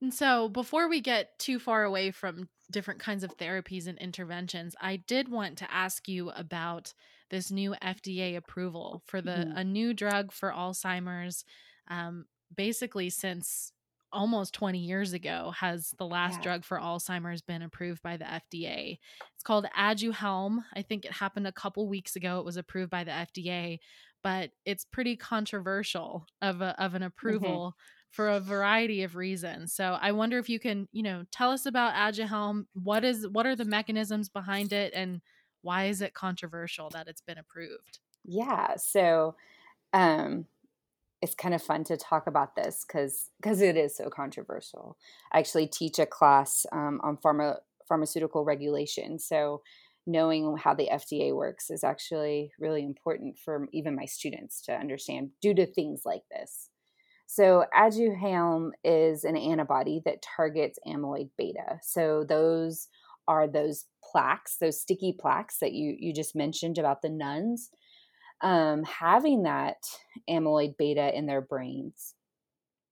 And 0.01 0.13
so, 0.13 0.49
before 0.49 0.89
we 0.89 0.99
get 0.99 1.39
too 1.39 1.59
far 1.59 1.83
away 1.83 2.11
from 2.11 2.49
different 2.69 2.99
kinds 2.99 3.23
of 3.23 3.37
therapies 3.37 3.87
and 3.87 3.97
interventions, 3.99 4.75
I 4.81 4.97
did 4.97 5.29
want 5.29 5.57
to 5.59 5.73
ask 5.73 6.07
you 6.07 6.29
about 6.31 6.93
this 7.29 7.51
new 7.51 7.73
FDA 7.81 8.35
approval 8.35 9.01
for 9.05 9.21
the 9.21 9.31
mm-hmm. 9.31 9.57
a 9.57 9.63
new 9.63 9.93
drug 9.93 10.31
for 10.31 10.51
Alzheimer's. 10.51 11.45
Um, 11.87 12.25
basically, 12.55 13.09
since 13.09 13.71
almost 14.13 14.53
20 14.53 14.79
years 14.79 15.13
ago 15.13 15.51
has 15.59 15.93
the 15.97 16.05
last 16.05 16.35
yeah. 16.37 16.43
drug 16.43 16.63
for 16.63 16.77
Alzheimer's 16.77 17.41
been 17.41 17.61
approved 17.61 18.01
by 18.01 18.17
the 18.17 18.25
FDA. 18.25 18.99
It's 19.33 19.43
called 19.43 19.65
Aduhelm. 19.77 20.59
I 20.75 20.83
think 20.83 21.05
it 21.05 21.11
happened 21.11 21.47
a 21.47 21.51
couple 21.51 21.87
weeks 21.87 22.15
ago. 22.15 22.39
It 22.39 22.45
was 22.45 22.57
approved 22.57 22.91
by 22.91 23.03
the 23.03 23.11
FDA, 23.11 23.79
but 24.23 24.51
it's 24.65 24.85
pretty 24.85 25.15
controversial 25.15 26.25
of 26.41 26.61
a, 26.61 26.81
of 26.81 26.93
an 26.93 26.99
mm-hmm. 26.99 27.07
approval 27.07 27.75
mm-hmm. 27.75 28.11
for 28.11 28.29
a 28.29 28.39
variety 28.39 29.03
of 29.03 29.15
reasons. 29.15 29.73
So 29.73 29.97
I 29.99 30.11
wonder 30.11 30.37
if 30.37 30.47
you 30.47 30.59
can, 30.59 30.87
you 30.91 31.03
know, 31.03 31.23
tell 31.31 31.51
us 31.51 31.65
about 31.65 31.93
Aduhelm. 31.93 32.65
What 32.73 33.03
is 33.03 33.27
what 33.27 33.45
are 33.45 33.55
the 33.55 33.65
mechanisms 33.65 34.29
behind 34.29 34.71
it 34.71 34.93
and 34.95 35.21
why 35.61 35.85
is 35.85 36.01
it 36.01 36.13
controversial 36.13 36.89
that 36.91 37.07
it's 37.07 37.21
been 37.21 37.37
approved? 37.37 37.99
Yeah. 38.23 38.75
So 38.77 39.35
um 39.91 40.45
it's 41.23 41.35
kind 41.35 41.55
of 41.55 41.63
fun 41.63 41.85
to 41.85 41.95
talk 41.95 42.27
about 42.27 42.53
this 42.53 42.83
because 42.85 43.29
because 43.41 43.61
it 43.61 43.77
is 43.77 43.95
so 43.95 44.09
controversial. 44.09 44.97
I 45.31 45.39
actually 45.39 45.67
teach 45.67 45.97
a 45.97 46.05
class 46.05 46.65
um, 46.73 46.99
on 47.01 47.15
pharma 47.15 47.59
pharmaceutical 47.87 48.43
regulation, 48.43 49.17
so 49.17 49.61
knowing 50.05 50.57
how 50.57 50.73
the 50.73 50.89
FDA 50.91 51.33
works 51.33 51.69
is 51.69 51.81
actually 51.81 52.51
really 52.59 52.83
important 52.83 53.39
for 53.39 53.69
even 53.71 53.95
my 53.95 54.03
students 54.03 54.61
to 54.63 54.73
understand 54.73 55.29
due 55.41 55.53
to 55.53 55.65
things 55.65 56.01
like 56.03 56.23
this. 56.29 56.69
So 57.25 57.63
Aduhelm 57.73 58.71
is 58.83 59.23
an 59.23 59.37
antibody 59.37 60.01
that 60.03 60.21
targets 60.21 60.77
amyloid 60.85 61.29
beta. 61.37 61.79
So 61.81 62.25
those 62.27 62.89
are 63.29 63.47
those 63.47 63.85
plaques, 64.03 64.57
those 64.59 64.81
sticky 64.81 65.15
plaques 65.17 65.59
that 65.59 65.71
you 65.71 65.95
you 65.97 66.13
just 66.13 66.35
mentioned 66.35 66.77
about 66.77 67.01
the 67.01 67.09
nuns 67.09 67.69
um, 68.43 68.83
having 68.83 69.43
that 69.43 69.77
amyloid 70.29 70.77
beta 70.77 71.17
in 71.17 71.25
their 71.25 71.41
brains. 71.41 72.13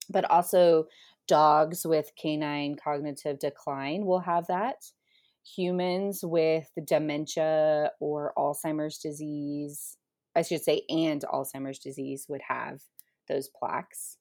But 0.09 0.29
also, 0.31 0.85
dogs 1.27 1.85
with 1.85 2.11
canine 2.21 2.75
cognitive 2.81 3.37
decline 3.39 4.05
will 4.05 4.21
have 4.21 4.47
that. 4.47 4.77
Humans 5.55 6.21
with 6.23 6.69
dementia 6.85 7.91
or 7.99 8.33
Alzheimer's 8.37 8.97
disease, 8.97 9.97
I 10.35 10.41
should 10.41 10.63
say, 10.63 10.83
and 10.89 11.23
Alzheimer's 11.23 11.79
disease 11.79 12.25
would 12.29 12.41
have 12.47 12.81
those 13.27 13.49
plaques. 13.49 14.17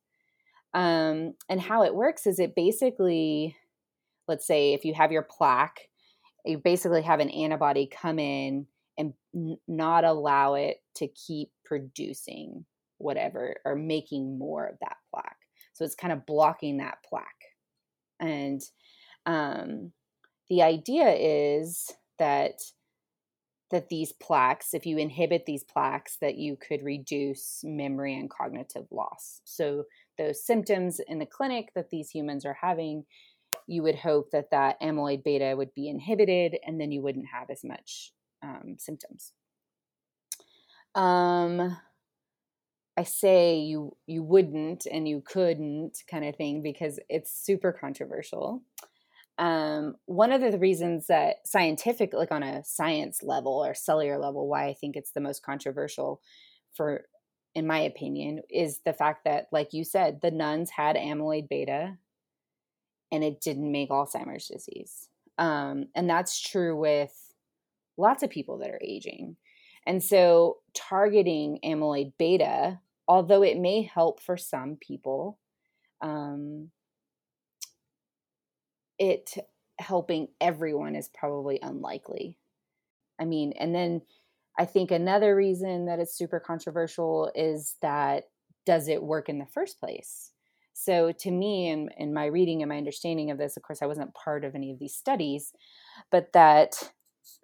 Um, 0.74 1.34
and 1.48 1.60
how 1.60 1.82
it 1.82 1.94
works 1.94 2.26
is 2.26 2.38
it 2.38 2.54
basically, 2.54 3.56
let's 4.28 4.46
say, 4.46 4.72
if 4.72 4.84
you 4.84 4.94
have 4.94 5.12
your 5.12 5.26
plaque, 5.28 5.88
you 6.44 6.58
basically 6.58 7.02
have 7.02 7.20
an 7.20 7.30
antibody 7.30 7.86
come 7.86 8.18
in 8.18 8.66
and 9.00 9.14
n- 9.34 9.58
not 9.66 10.04
allow 10.04 10.54
it 10.54 10.76
to 10.96 11.08
keep 11.08 11.50
producing 11.64 12.66
whatever 12.98 13.56
or 13.64 13.74
making 13.74 14.38
more 14.38 14.66
of 14.66 14.76
that 14.80 14.96
plaque. 15.10 15.36
So 15.72 15.84
it's 15.84 15.94
kind 15.94 16.12
of 16.12 16.26
blocking 16.26 16.76
that 16.76 16.98
plaque. 17.08 17.24
And 18.20 18.60
um, 19.24 19.92
the 20.50 20.62
idea 20.62 21.10
is 21.10 21.90
that 22.18 22.60
that 23.70 23.88
these 23.88 24.12
plaques, 24.12 24.74
if 24.74 24.84
you 24.84 24.98
inhibit 24.98 25.46
these 25.46 25.62
plaques, 25.62 26.18
that 26.20 26.36
you 26.36 26.56
could 26.56 26.82
reduce 26.82 27.60
memory 27.62 28.18
and 28.18 28.28
cognitive 28.28 28.86
loss. 28.90 29.40
So 29.44 29.84
those 30.18 30.44
symptoms 30.44 31.00
in 31.06 31.20
the 31.20 31.26
clinic 31.26 31.70
that 31.76 31.90
these 31.90 32.10
humans 32.10 32.44
are 32.44 32.58
having, 32.60 33.04
you 33.68 33.84
would 33.84 33.94
hope 33.94 34.32
that 34.32 34.50
that 34.50 34.80
amyloid 34.80 35.22
beta 35.22 35.54
would 35.56 35.72
be 35.72 35.88
inhibited, 35.88 36.56
and 36.66 36.80
then 36.80 36.90
you 36.90 37.00
wouldn't 37.00 37.28
have 37.32 37.48
as 37.48 37.62
much 37.62 38.12
um, 38.42 38.76
symptoms. 38.78 39.32
Um, 40.94 41.76
I 42.96 43.04
say 43.04 43.58
you 43.58 43.96
you 44.06 44.22
wouldn't 44.22 44.86
and 44.86 45.08
you 45.08 45.22
couldn't 45.24 46.02
kind 46.10 46.24
of 46.24 46.36
thing 46.36 46.62
because 46.62 46.98
it's 47.08 47.32
super 47.32 47.72
controversial. 47.72 48.62
Um, 49.38 49.96
one 50.04 50.32
of 50.32 50.42
the 50.42 50.58
reasons 50.58 51.06
that 51.06 51.36
scientific, 51.46 52.12
like 52.12 52.30
on 52.30 52.42
a 52.42 52.62
science 52.62 53.22
level 53.22 53.64
or 53.64 53.72
cellular 53.72 54.18
level, 54.18 54.46
why 54.48 54.66
I 54.66 54.74
think 54.74 54.96
it's 54.96 55.12
the 55.12 55.20
most 55.20 55.42
controversial 55.42 56.20
for, 56.74 57.06
in 57.54 57.66
my 57.66 57.78
opinion, 57.78 58.42
is 58.50 58.80
the 58.84 58.92
fact 58.92 59.24
that, 59.24 59.46
like 59.50 59.72
you 59.72 59.82
said, 59.82 60.20
the 60.20 60.30
nuns 60.30 60.68
had 60.68 60.96
amyloid 60.96 61.48
beta 61.48 61.96
and 63.10 63.24
it 63.24 63.40
didn't 63.40 63.72
make 63.72 63.88
Alzheimer's 63.88 64.46
disease. 64.46 65.08
Um, 65.38 65.86
and 65.94 66.08
that's 66.08 66.38
true 66.38 66.76
with 66.76 67.29
lots 67.96 68.22
of 68.22 68.30
people 68.30 68.58
that 68.58 68.70
are 68.70 68.80
aging. 68.82 69.36
And 69.86 70.02
so 70.02 70.58
targeting 70.74 71.58
amyloid 71.64 72.12
beta, 72.18 72.80
although 73.08 73.42
it 73.42 73.58
may 73.58 73.82
help 73.82 74.22
for 74.22 74.36
some 74.36 74.76
people, 74.80 75.38
um, 76.00 76.70
it 78.98 79.34
helping 79.78 80.28
everyone 80.40 80.94
is 80.94 81.08
probably 81.08 81.58
unlikely. 81.62 82.36
I 83.18 83.24
mean, 83.24 83.54
and 83.58 83.74
then 83.74 84.02
I 84.58 84.66
think 84.66 84.90
another 84.90 85.34
reason 85.34 85.86
that 85.86 85.98
it's 85.98 86.16
super 86.16 86.38
controversial 86.38 87.32
is 87.34 87.76
that 87.80 88.24
does 88.66 88.88
it 88.88 89.02
work 89.02 89.28
in 89.28 89.38
the 89.38 89.46
first 89.46 89.80
place? 89.80 90.32
So 90.74 91.12
to 91.12 91.30
me, 91.30 91.68
and 91.68 91.90
in, 91.98 92.08
in 92.08 92.14
my 92.14 92.26
reading 92.26 92.62
and 92.62 92.68
my 92.68 92.76
understanding 92.76 93.30
of 93.30 93.38
this, 93.38 93.56
of 93.56 93.62
course, 93.62 93.82
I 93.82 93.86
wasn't 93.86 94.14
part 94.14 94.44
of 94.44 94.54
any 94.54 94.70
of 94.70 94.78
these 94.78 94.94
studies, 94.94 95.52
but 96.10 96.32
that 96.32 96.92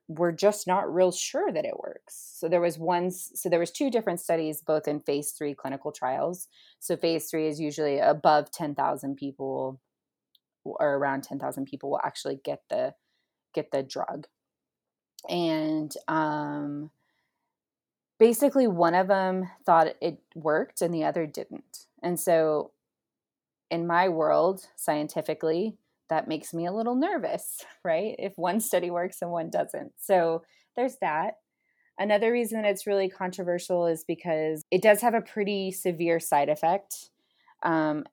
we're 0.09 0.33
just 0.33 0.66
not 0.66 0.92
real 0.92 1.11
sure 1.11 1.51
that 1.53 1.64
it 1.64 1.79
works. 1.79 2.37
So 2.38 2.49
there 2.49 2.61
was 2.61 2.79
one 2.79 3.11
so 3.11 3.49
there 3.49 3.59
was 3.59 3.73
two 3.73 3.90
different 3.90 4.21
studies 4.21 4.62
both 4.62 4.87
in 4.87 5.01
phase 5.01 5.33
3 5.33 5.55
clinical 5.55 5.90
trials. 5.90 6.49
So 6.79 6.97
phase 6.97 7.29
3 7.29 7.49
is 7.49 7.61
usually 7.61 7.99
above 7.99 8.53
10,000 8.53 9.16
people 9.16 9.81
or 10.64 10.95
around 10.97 11.23
10,000 11.23 11.66
people 11.66 11.90
will 11.90 12.01
actually 12.05 12.40
get 12.45 12.62
the 12.71 12.95
get 13.53 13.71
the 13.73 13.83
drug. 13.83 14.29
And 15.29 15.92
um 16.07 16.90
basically 18.19 18.66
one 18.69 18.95
of 18.95 19.09
them 19.09 19.51
thought 19.64 19.95
it 20.01 20.21
worked 20.35 20.83
and 20.83 20.95
the 20.95 21.05
other 21.05 21.27
didn't. 21.27 21.87
And 22.03 22.19
so 22.19 22.71
in 23.71 23.88
my 23.88 24.09
world 24.09 24.69
scientifically 24.77 25.77
that 26.09 26.29
makes 26.29 26.55
me 26.55 26.66
a 26.66 26.73
little 26.73 26.95
nervous, 26.95 27.64
right? 27.85 28.14
If 28.19 28.33
one 28.37 28.61
study 28.61 28.90
works 28.90 29.19
and 29.23 29.31
one 29.31 29.51
doesn't. 29.51 29.92
So 30.01 30.42
there's 30.77 30.97
that. 31.01 31.35
Another 31.99 32.31
reason 32.31 32.64
it's 32.64 32.87
really 32.87 33.09
controversial 33.09 33.87
is 33.87 34.05
because 34.07 34.64
it 34.71 34.83
does 34.83 35.01
have 35.01 35.14
a 35.14 35.23
pretty 35.23 35.73
severe 35.73 36.21
side 36.21 36.51
effect, 36.51 37.11
um, 37.62 38.05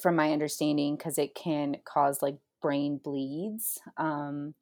from 0.00 0.16
my 0.16 0.32
understanding, 0.32 0.96
because 0.96 1.18
it 1.18 1.34
can 1.34 1.76
cause 1.84 2.22
like 2.22 2.38
brain 2.62 2.98
bleeds. 3.02 3.78
Um, 3.98 4.54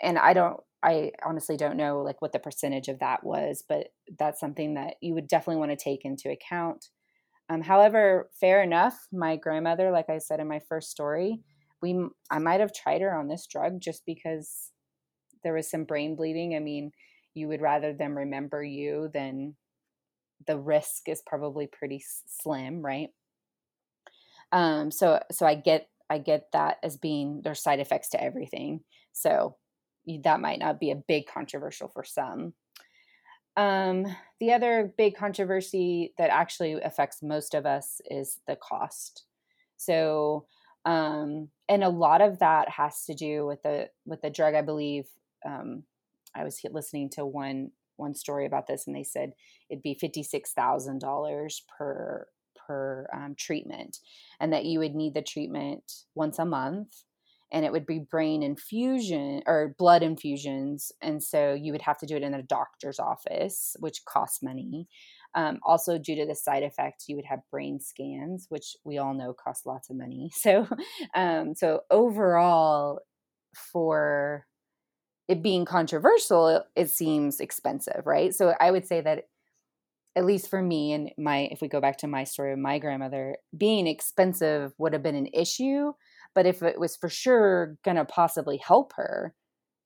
and 0.00 0.18
I 0.18 0.34
don't, 0.34 0.60
I 0.82 1.12
honestly 1.24 1.56
don't 1.56 1.76
know 1.76 2.02
like 2.02 2.22
what 2.22 2.32
the 2.32 2.38
percentage 2.38 2.88
of 2.88 3.00
that 3.00 3.24
was, 3.24 3.64
but 3.68 3.88
that's 4.18 4.38
something 4.38 4.74
that 4.74 4.94
you 5.00 5.14
would 5.14 5.26
definitely 5.26 5.56
want 5.56 5.72
to 5.72 5.76
take 5.76 6.04
into 6.04 6.30
account. 6.30 6.88
Um, 7.48 7.62
however, 7.62 8.30
fair 8.38 8.62
enough. 8.62 9.06
My 9.12 9.36
grandmother, 9.36 9.90
like 9.90 10.10
I 10.10 10.18
said 10.18 10.40
in 10.40 10.48
my 10.48 10.60
first 10.68 10.90
story, 10.90 11.40
we 11.80 11.98
I 12.30 12.38
might 12.38 12.60
have 12.60 12.72
tried 12.72 13.00
her 13.00 13.14
on 13.14 13.28
this 13.28 13.46
drug 13.46 13.80
just 13.80 14.02
because 14.04 14.72
there 15.42 15.54
was 15.54 15.70
some 15.70 15.84
brain 15.84 16.16
bleeding. 16.16 16.54
I 16.54 16.58
mean, 16.58 16.92
you 17.34 17.48
would 17.48 17.62
rather 17.62 17.92
them 17.92 18.16
remember 18.16 18.62
you 18.62 19.10
than 19.12 19.56
the 20.46 20.58
risk 20.58 21.08
is 21.08 21.22
probably 21.26 21.66
pretty 21.66 22.02
slim, 22.26 22.82
right? 22.82 23.08
Um, 24.52 24.90
so 24.90 25.20
so 25.30 25.46
I 25.46 25.54
get 25.54 25.88
I 26.10 26.18
get 26.18 26.46
that 26.52 26.78
as 26.82 26.96
being 26.96 27.42
there's 27.44 27.62
side 27.62 27.80
effects 27.80 28.10
to 28.10 28.22
everything. 28.22 28.80
So 29.12 29.56
that 30.24 30.40
might 30.40 30.58
not 30.58 30.80
be 30.80 30.90
a 30.90 30.96
big 30.96 31.26
controversial 31.26 31.88
for 31.88 32.02
some. 32.04 32.54
Um, 33.58 34.06
the 34.38 34.52
other 34.52 34.94
big 34.96 35.16
controversy 35.16 36.14
that 36.16 36.30
actually 36.30 36.74
affects 36.74 37.22
most 37.22 37.54
of 37.54 37.66
us 37.66 38.00
is 38.08 38.38
the 38.46 38.54
cost. 38.54 39.24
So, 39.76 40.46
um, 40.84 41.48
and 41.68 41.82
a 41.82 41.88
lot 41.88 42.20
of 42.20 42.38
that 42.38 42.68
has 42.68 43.04
to 43.06 43.14
do 43.14 43.46
with 43.46 43.60
the 43.64 43.90
with 44.06 44.22
the 44.22 44.30
drug. 44.30 44.54
I 44.54 44.62
believe 44.62 45.08
um, 45.44 45.82
I 46.36 46.44
was 46.44 46.60
listening 46.70 47.10
to 47.10 47.26
one 47.26 47.72
one 47.96 48.14
story 48.14 48.46
about 48.46 48.68
this, 48.68 48.86
and 48.86 48.94
they 48.94 49.02
said 49.02 49.32
it'd 49.68 49.82
be 49.82 49.94
fifty 49.94 50.22
six 50.22 50.52
thousand 50.52 51.00
dollars 51.00 51.64
per 51.76 52.28
per 52.64 53.08
um, 53.12 53.34
treatment, 53.36 53.98
and 54.38 54.52
that 54.52 54.66
you 54.66 54.78
would 54.78 54.94
need 54.94 55.14
the 55.14 55.22
treatment 55.22 56.04
once 56.14 56.38
a 56.38 56.44
month 56.44 57.02
and 57.52 57.64
it 57.64 57.72
would 57.72 57.86
be 57.86 57.98
brain 57.98 58.42
infusion 58.42 59.42
or 59.46 59.74
blood 59.78 60.02
infusions. 60.02 60.92
And 61.00 61.22
so 61.22 61.54
you 61.54 61.72
would 61.72 61.82
have 61.82 61.98
to 61.98 62.06
do 62.06 62.16
it 62.16 62.22
in 62.22 62.34
a 62.34 62.42
doctor's 62.42 62.98
office, 62.98 63.74
which 63.78 64.04
costs 64.04 64.42
money. 64.42 64.88
Um, 65.34 65.58
also, 65.64 65.98
due 65.98 66.16
to 66.16 66.26
the 66.26 66.34
side 66.34 66.62
effects, 66.62 67.04
you 67.08 67.16
would 67.16 67.26
have 67.26 67.40
brain 67.50 67.80
scans, 67.80 68.46
which 68.48 68.76
we 68.84 68.98
all 68.98 69.14
know 69.14 69.32
cost 69.32 69.66
lots 69.66 69.90
of 69.90 69.96
money. 69.96 70.30
So, 70.38 70.66
um, 71.14 71.54
so 71.54 71.80
overall, 71.90 73.00
for 73.72 74.46
it 75.28 75.42
being 75.42 75.64
controversial, 75.64 76.64
it 76.74 76.90
seems 76.90 77.40
expensive, 77.40 78.02
right? 78.06 78.34
So 78.34 78.54
I 78.60 78.70
would 78.70 78.86
say 78.86 79.00
that 79.02 79.24
at 80.16 80.24
least 80.24 80.50
for 80.50 80.60
me 80.60 80.92
and 80.92 81.10
my 81.16 81.48
if 81.52 81.60
we 81.60 81.68
go 81.68 81.80
back 81.80 81.98
to 81.98 82.08
my 82.08 82.24
story 82.24 82.52
of 82.52 82.58
my 82.58 82.78
grandmother 82.78 83.36
being 83.56 83.86
expensive 83.86 84.72
would 84.78 84.92
have 84.92 85.02
been 85.02 85.14
an 85.14 85.28
issue 85.32 85.92
but 86.34 86.46
if 86.46 86.62
it 86.62 86.78
was 86.78 86.96
for 86.96 87.08
sure 87.08 87.76
going 87.84 87.96
to 87.96 88.04
possibly 88.04 88.58
help 88.58 88.92
her, 88.96 89.34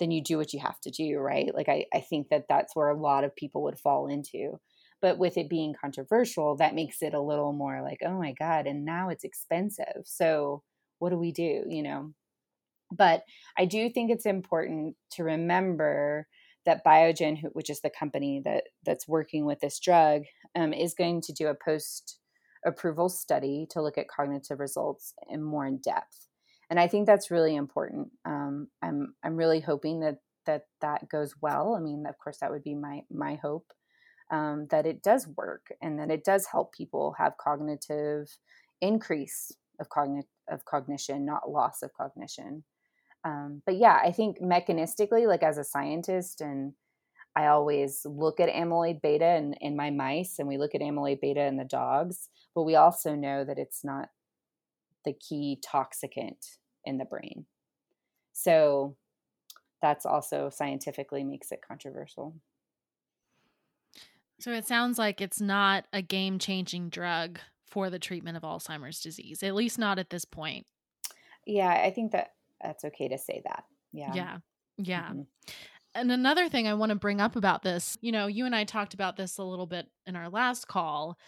then 0.01 0.11
you 0.11 0.23
do 0.23 0.37
what 0.37 0.53
you 0.53 0.61
have 0.61 0.81
to 0.81 0.91
do, 0.91 1.19
right? 1.19 1.55
Like, 1.55 1.69
I, 1.69 1.87
I 1.95 2.01
think 2.01 2.29
that 2.31 2.47
that's 2.49 2.75
where 2.75 2.89
a 2.89 3.01
lot 3.01 3.25
of 3.25 3.37
people 3.37 3.63
would 3.65 3.79
fall 3.79 4.09
into. 4.09 4.59
But 5.01 5.19
with 5.19 5.37
it 5.37 5.49
being 5.49 5.75
controversial, 5.81 6.57
that 6.57 6.75
makes 6.75 7.03
it 7.03 7.15
a 7.15 7.21
little 7.21 7.53
more 7.53 7.83
like, 7.83 7.99
oh 8.05 8.19
my 8.19 8.35
God, 8.39 8.67
and 8.67 8.85
now 8.85 9.09
it's 9.09 9.25
expensive. 9.25 10.03
So 10.05 10.63
what 10.99 11.11
do 11.11 11.19
we 11.19 11.33
do, 11.33 11.65
you 11.69 11.83
know? 11.83 12.13
But 12.91 13.23
I 13.59 13.65
do 13.65 13.89
think 13.91 14.11
it's 14.11 14.27
important 14.27 14.97
to 15.13 15.25
remember 15.25 16.27
that 16.67 16.85
Biogen, 16.85 17.39
which 17.53 17.71
is 17.71 17.81
the 17.81 17.91
company 17.91 18.43
that 18.45 18.65
that's 18.85 19.09
working 19.09 19.45
with 19.45 19.61
this 19.61 19.81
drug, 19.81 20.23
um, 20.55 20.73
is 20.73 20.95
going 20.95 21.21
to 21.23 21.33
do 21.33 21.49
a 21.49 21.57
post 21.65 22.19
approval 22.65 23.09
study 23.09 23.67
to 23.71 23.83
look 23.83 23.99
at 23.99 24.09
cognitive 24.09 24.61
results 24.61 25.15
in 25.29 25.43
more 25.43 25.67
in 25.67 25.79
depth 25.79 26.29
and 26.73 26.81
I 26.81 26.89
think 26.89 27.07
that's 27.07 27.31
really 27.31 27.55
important. 27.55 28.09
Um, 28.25 28.69
I'm 28.81 29.15
I'm 29.23 29.37
really 29.37 29.61
hoping 29.61 30.01
that 30.01 30.21
that 30.47 30.63
that 30.81 31.07
goes 31.11 31.35
well. 31.43 31.75
I 31.75 31.81
mean, 31.81 32.07
of 32.09 32.17
course, 32.17 32.39
that 32.41 32.51
would 32.51 32.65
be 32.65 32.75
my 32.75 33.03
my 33.11 33.35
hope 33.35 33.75
um, 34.31 34.69
that 34.71 34.87
it 34.87 35.03
does 35.03 35.29
work 35.37 35.67
and 35.83 35.99
that 35.99 36.11
it 36.11 36.25
does 36.25 36.47
help 36.47 36.73
people 36.73 37.15
have 37.19 37.37
cognitive 37.37 38.39
increase 38.81 39.53
of 39.81 39.91
cognitive 39.91 40.31
of 40.51 40.65
cognition, 40.65 41.27
not 41.27 41.51
loss 41.51 41.83
of 41.83 41.93
cognition. 41.93 42.65
Um, 43.23 43.61
but 43.67 43.77
yeah, 43.77 44.01
I 44.03 44.11
think 44.11 44.41
mechanistically, 44.41 45.29
like 45.29 45.43
as 45.43 45.59
a 45.59 45.65
scientist, 45.65 46.41
and 46.41 46.73
I 47.37 47.49
always 47.49 48.07
look 48.07 48.41
at 48.41 48.49
amyloid 48.49 49.03
beta 49.03 49.37
in, 49.37 49.53
in 49.61 49.77
my 49.77 49.91
mice, 49.91 50.37
and 50.39 50.49
we 50.49 50.57
look 50.57 50.75
at 50.75 50.81
amyloid 50.81 51.21
beta 51.21 51.45
in 51.45 51.59
the 51.59 51.65
dogs, 51.65 52.31
but 52.55 52.63
we 52.63 52.77
also 52.77 53.15
know 53.15 53.45
that 53.45 53.59
it's 53.59 53.85
not 53.85 54.09
the 55.05 55.13
key 55.13 55.61
toxicant 55.63 56.57
in 56.85 56.99
the 56.99 57.05
brain. 57.05 57.47
So 58.33 58.97
that's 59.81 60.07
also 60.07 60.51
scientifically 60.51 61.25
makes 61.25 61.53
it 61.53 61.61
controversial. 61.67 62.35
So 64.41 64.53
it 64.53 64.67
sounds 64.67 64.99
like 64.99 65.21
it's 65.21 65.41
not 65.41 65.85
a 65.93 66.03
game 66.03 66.39
changing 66.39 66.89
drug 66.89 67.39
for 67.69 67.91
the 67.91 67.99
treatment 67.99 68.37
of 68.37 68.43
Alzheimer's 68.43 69.01
disease, 69.01 69.43
at 69.43 69.55
least 69.55 69.79
not 69.79 69.99
at 69.99 70.11
this 70.11 70.25
point. 70.25 70.67
Yeah, 71.47 71.71
I 71.71 71.91
think 71.91 72.13
that 72.13 72.33
that's 72.61 72.85
okay 72.85 73.09
to 73.09 73.19
say 73.19 73.43
that. 73.45 73.65
Yeah. 73.93 74.13
Yeah. 74.15 74.37
Yeah. 74.79 75.09
Mm-hmm. 75.09 75.23
And 75.95 76.11
another 76.11 76.49
thing 76.49 76.67
I 76.67 76.75
want 76.75 76.91
to 76.91 76.97
bring 76.97 77.21
up 77.21 77.37
about 77.37 77.63
this, 77.63 77.99
you 78.01 78.13
know, 78.13 78.27
you 78.27 78.47
and 78.47 78.57
I 78.57 78.65
talked 78.65 78.95
about 78.95 79.17
this 79.17 79.39
a 79.39 79.45
little 79.45 79.67
bit 79.67 79.87
in 80.07 80.17
our 80.17 80.29
last 80.29 80.67
call 80.67 81.19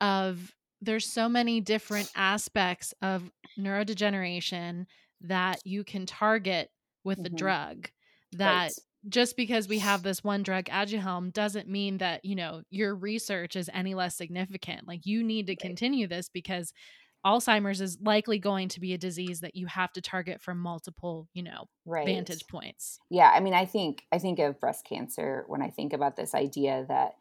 of 0.00 0.54
there's 0.80 1.06
so 1.06 1.28
many 1.28 1.60
different 1.60 2.10
aspects 2.16 2.94
of 3.02 3.30
neurodegeneration 3.58 4.86
that 5.24 5.60
you 5.64 5.84
can 5.84 6.06
target 6.06 6.70
with 7.04 7.18
mm-hmm. 7.18 7.24
the 7.24 7.30
drug 7.30 7.90
that 8.32 8.62
right. 8.64 8.72
just 9.08 9.36
because 9.36 9.68
we 9.68 9.78
have 9.78 10.02
this 10.02 10.24
one 10.24 10.42
drug 10.42 10.64
aduhelm 10.66 11.32
doesn't 11.32 11.68
mean 11.68 11.98
that 11.98 12.24
you 12.24 12.34
know 12.34 12.62
your 12.70 12.94
research 12.94 13.56
is 13.56 13.70
any 13.72 13.94
less 13.94 14.16
significant 14.16 14.86
like 14.86 15.06
you 15.06 15.22
need 15.22 15.46
to 15.46 15.52
right. 15.52 15.60
continue 15.60 16.06
this 16.06 16.28
because 16.28 16.72
alzheimer's 17.24 17.80
is 17.80 17.98
likely 18.02 18.38
going 18.38 18.68
to 18.68 18.80
be 18.80 18.92
a 18.92 18.98
disease 18.98 19.40
that 19.40 19.54
you 19.56 19.66
have 19.66 19.92
to 19.92 20.00
target 20.00 20.40
from 20.40 20.58
multiple 20.58 21.28
you 21.32 21.42
know 21.42 21.64
right. 21.86 22.06
vantage 22.06 22.46
points 22.48 22.98
yeah 23.10 23.30
i 23.34 23.40
mean 23.40 23.54
i 23.54 23.64
think 23.64 24.04
i 24.12 24.18
think 24.18 24.38
of 24.38 24.60
breast 24.60 24.84
cancer 24.84 25.44
when 25.46 25.62
i 25.62 25.70
think 25.70 25.92
about 25.92 26.16
this 26.16 26.34
idea 26.34 26.84
that 26.88 27.14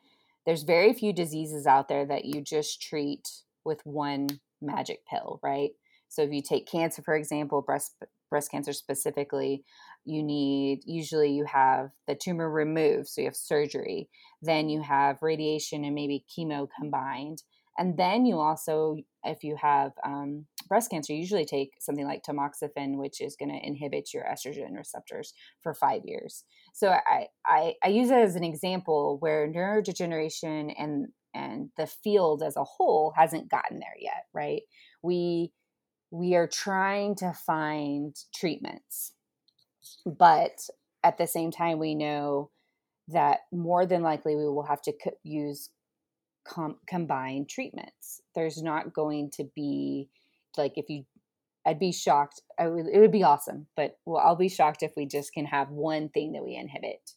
there's 0.46 0.64
very 0.64 0.94
few 0.94 1.14
diseases 1.14 1.66
out 1.66 1.88
there 1.88 2.06
that 2.06 2.26
you 2.26 2.42
just 2.42 2.82
treat 2.82 3.30
with 3.64 3.86
one 3.86 4.28
magic 4.62 5.06
pill 5.06 5.40
right 5.44 5.72
so 6.14 6.22
if 6.22 6.32
you 6.32 6.44
take 6.44 6.68
cancer, 6.68 7.02
for 7.02 7.16
example, 7.16 7.64
breast 7.64 7.96
breast 8.30 8.52
cancer 8.52 8.72
specifically, 8.72 9.64
you 10.06 10.22
need 10.22 10.82
usually 10.86 11.32
you 11.32 11.46
have 11.46 11.90
the 12.08 12.14
tumor 12.14 12.50
removed, 12.52 13.08
so 13.08 13.22
you 13.22 13.28
have 13.28 13.36
surgery. 13.36 14.10
Then 14.40 14.70
you 14.70 14.84
have 14.84 15.24
radiation 15.24 15.84
and 15.84 15.96
maybe 15.96 16.24
chemo 16.30 16.68
combined, 16.80 17.42
and 17.80 17.98
then 17.98 18.28
you 18.28 18.38
also, 18.38 18.98
if 19.24 19.44
you 19.44 19.56
have 19.60 19.94
um, 20.06 20.46
breast 20.68 20.92
cancer, 20.92 21.14
usually 21.14 21.46
take 21.46 21.72
something 21.80 22.06
like 22.06 22.22
tamoxifen, 22.24 22.98
which 22.98 23.20
is 23.20 23.36
going 23.36 23.50
to 23.50 23.68
inhibit 23.68 24.14
your 24.14 24.24
estrogen 24.24 24.78
receptors 24.78 25.34
for 25.64 25.74
five 25.74 26.02
years. 26.06 26.44
So 26.76 26.90
I, 26.90 27.28
I, 27.44 27.74
I 27.84 27.88
use 27.88 28.12
it 28.12 28.18
as 28.18 28.36
an 28.36 28.44
example 28.44 29.18
where 29.20 29.52
neurodegeneration 29.52 30.76
and 30.78 31.08
and 31.36 31.70
the 31.78 31.88
field 31.88 32.44
as 32.44 32.56
a 32.56 32.64
whole 32.64 33.12
hasn't 33.18 33.50
gotten 33.50 33.80
there 33.80 33.96
yet, 34.00 34.26
right? 34.36 34.62
We 35.02 35.52
we 36.14 36.36
are 36.36 36.48
trying 36.48 37.16
to 37.16 37.34
find 37.34 38.16
treatments. 38.36 39.14
But 40.06 40.70
at 41.04 41.18
the 41.18 41.26
same 41.26 41.50
time, 41.50 41.80
we 41.80 41.96
know 41.96 42.52
that 43.08 43.40
more 43.52 43.88
than 43.88 44.04
likely 44.04 44.36
we 44.36 44.46
will 44.46 44.68
have 44.68 44.82
to 44.84 44.94
co- 44.94 45.18
use 45.24 45.72
com- 46.46 46.78
combined 46.86 47.50
treatments. 47.50 48.22
There's 48.36 48.62
not 48.62 48.94
going 48.94 49.32
to 49.32 49.46
be 49.56 50.08
like 50.56 50.74
if 50.78 50.88
you 50.88 51.06
I'd 51.66 51.80
be 51.80 51.92
shocked. 51.92 52.42
I 52.60 52.68
would, 52.68 52.86
it 52.88 53.00
would 53.00 53.12
be 53.12 53.24
awesome, 53.24 53.66
but 53.76 53.98
well, 54.06 54.22
I'll 54.24 54.36
be 54.36 54.50
shocked 54.50 54.84
if 54.84 54.92
we 54.96 55.08
just 55.08 55.34
can 55.34 55.46
have 55.46 55.72
one 55.72 56.10
thing 56.10 56.34
that 56.34 56.44
we 56.44 56.56
inhibit. 56.56 57.12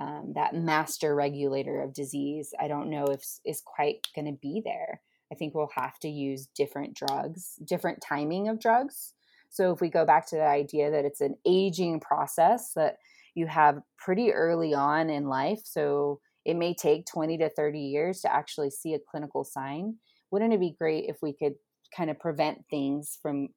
Um, 0.00 0.32
that 0.34 0.54
master 0.54 1.14
regulator 1.14 1.82
of 1.82 1.92
disease, 1.92 2.54
I 2.58 2.68
don't 2.68 2.88
know 2.88 3.06
if 3.06 3.22
is 3.44 3.60
quite 3.62 4.06
going 4.14 4.26
to 4.26 4.38
be 4.40 4.62
there. 4.64 5.02
I 5.32 5.34
think 5.34 5.54
we'll 5.54 5.70
have 5.74 5.98
to 6.00 6.08
use 6.08 6.48
different 6.54 6.94
drugs, 6.94 7.54
different 7.64 8.00
timing 8.00 8.48
of 8.48 8.60
drugs. 8.60 9.14
So 9.50 9.72
if 9.72 9.80
we 9.80 9.88
go 9.88 10.04
back 10.04 10.26
to 10.28 10.36
the 10.36 10.46
idea 10.46 10.90
that 10.90 11.04
it's 11.04 11.20
an 11.20 11.36
aging 11.46 12.00
process 12.00 12.72
that 12.74 12.96
you 13.34 13.46
have 13.46 13.80
pretty 13.96 14.32
early 14.32 14.74
on 14.74 15.10
in 15.10 15.28
life, 15.28 15.60
so 15.64 16.20
it 16.44 16.56
may 16.56 16.74
take 16.74 17.06
20 17.06 17.38
to 17.38 17.50
30 17.50 17.78
years 17.78 18.20
to 18.20 18.34
actually 18.34 18.70
see 18.70 18.94
a 18.94 18.98
clinical 18.98 19.44
sign. 19.44 19.96
Wouldn't 20.30 20.52
it 20.52 20.60
be 20.60 20.74
great 20.78 21.04
if 21.08 21.16
we 21.22 21.32
could 21.32 21.54
kind 21.96 22.10
of 22.10 22.18
prevent 22.18 22.64
things 22.70 23.18
from 23.20 23.48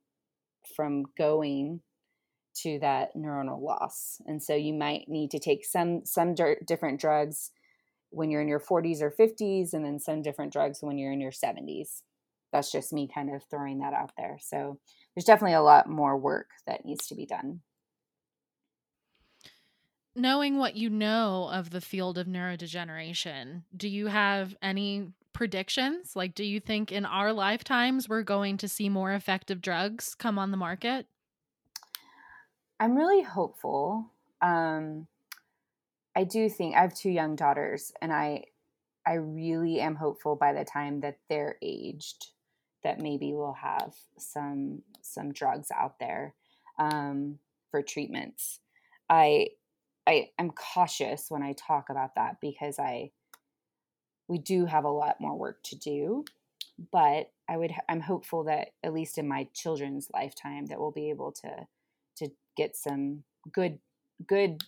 from 0.75 1.03
going 1.17 1.81
to 2.63 2.79
that 2.79 3.15
neuronal 3.15 3.62
loss? 3.62 4.21
And 4.25 4.41
so 4.41 4.55
you 4.55 4.73
might 4.73 5.05
need 5.07 5.31
to 5.31 5.39
take 5.39 5.65
some 5.65 6.01
some 6.05 6.36
different 6.67 6.99
drugs 6.99 7.51
when 8.12 8.30
you're 8.30 8.41
in 8.41 8.47
your 8.47 8.60
40s 8.60 9.02
or 9.02 9.12
50s 9.12 9.74
and 9.74 9.84
then 9.84 10.00
some 10.00 10.21
different 10.21 10.54
drugs 10.54 10.80
when 10.82 10.97
you're 10.97 11.12
in 11.12 11.21
your 11.21 11.32
70s 11.32 12.02
that's 12.52 12.71
just 12.71 12.93
me 12.93 13.10
kind 13.13 13.34
of 13.34 13.43
throwing 13.43 13.80
that 13.80 13.93
out 13.93 14.12
there. 14.17 14.38
So 14.39 14.78
there's 15.15 15.26
definitely 15.26 15.56
a 15.56 15.62
lot 15.62 15.89
more 15.89 16.17
work 16.17 16.50
that 16.67 16.86
needs 16.86 17.08
to 17.08 17.15
be 17.15 17.26
done. 17.26 17.62
Knowing 20.15 20.58
what 20.58 20.76
you 20.76 20.89
know 20.89 21.50
of 21.52 21.69
the 21.69 21.80
field 21.80 22.17
of 22.17 22.28
neurodegeneration, 22.28 23.63
do 23.76 23.88
you 23.88 24.08
have 24.08 24.56
any 24.62 25.08
predictions? 25.32 26.15
Like, 26.15 26.36
do 26.36 26.43
you 26.43 26.60
think 26.60 26.91
in 26.91 27.06
our 27.06 27.32
lifetimes 27.32 28.10
we're 28.10 28.24
going 28.24 28.58
to 28.58 28.67
see 28.67 28.89
more 28.89 29.13
effective 29.13 29.62
drugs 29.62 30.13
come 30.15 30.38
on 30.38 30.52
the 30.52 30.58
market? 30.58 31.08
I'm 32.78 32.97
really 32.97 33.24
hopeful. 33.24 34.12
Um, 34.41 35.08
I 36.15 36.24
do 36.24 36.50
think 36.50 36.76
I 36.76 36.82
have 36.82 36.93
two 36.93 37.10
young 37.10 37.36
daughters, 37.36 37.91
and 38.02 38.12
I 38.12 38.45
I 39.06 39.13
really 39.13 39.80
am 39.80 39.95
hopeful 39.95 40.36
by 40.36 40.54
the 40.54 40.65
time 40.65 41.02
that 41.02 41.17
they're 41.30 41.58
aged 41.62 42.28
that 42.84 43.00
maybe 43.00 43.34
we'll 43.34 43.54
have 43.54 43.93
some 44.17 44.82
some 45.02 45.32
drugs 45.32 45.69
out 45.76 46.00
there 46.00 46.34
um, 46.78 47.39
for 47.69 47.82
treatments. 47.82 48.60
I 49.10 49.50
I 50.08 50.30
am 50.39 50.52
cautious 50.52 51.28
when 51.30 51.43
I 51.43 51.54
talk 51.54 51.89
about 51.89 52.15
that 52.15 52.38
because 52.41 52.80
I 52.80 53.12
we 54.28 54.38
do 54.38 54.65
have 54.65 54.86
a 54.86 54.89
lot 54.89 55.19
more 55.19 55.38
work 55.38 55.62
to 55.63 55.76
do, 55.76 56.26
but 56.91 57.32
I 57.50 57.58
would 57.58 57.74
I'm 57.89 58.02
hopeful 58.02 58.45
that 58.45 58.69
at 58.84 58.93
least 58.93 59.17
in 59.17 59.28
my 59.28 59.47
children's 59.54 60.10
lifetime 60.13 60.67
that 60.67 60.80
we'll 60.80 60.91
be 60.91 61.10
able 61.10 61.32
to 61.34 61.67
to 62.17 62.32
get 62.58 62.76
some 62.76 63.24
good 63.52 63.80
good 64.28 64.63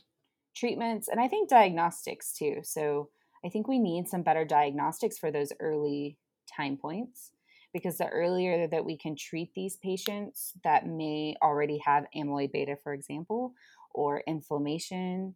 treatments 0.55 1.07
and 1.07 1.19
I 1.19 1.27
think 1.27 1.49
diagnostics 1.49 2.33
too. 2.33 2.61
So 2.63 3.09
I 3.45 3.49
think 3.49 3.67
we 3.67 3.79
need 3.79 4.07
some 4.07 4.23
better 4.23 4.45
diagnostics 4.45 5.17
for 5.17 5.31
those 5.31 5.51
early 5.59 6.17
time 6.55 6.77
points 6.77 7.31
because 7.73 7.97
the 7.97 8.07
earlier 8.07 8.67
that 8.67 8.85
we 8.85 8.97
can 8.97 9.15
treat 9.15 9.53
these 9.55 9.77
patients 9.77 10.53
that 10.63 10.85
may 10.85 11.35
already 11.41 11.79
have 11.79 12.05
amyloid 12.15 12.51
beta, 12.51 12.77
for 12.83 12.93
example, 12.93 13.53
or 13.93 14.23
inflammation, 14.27 15.35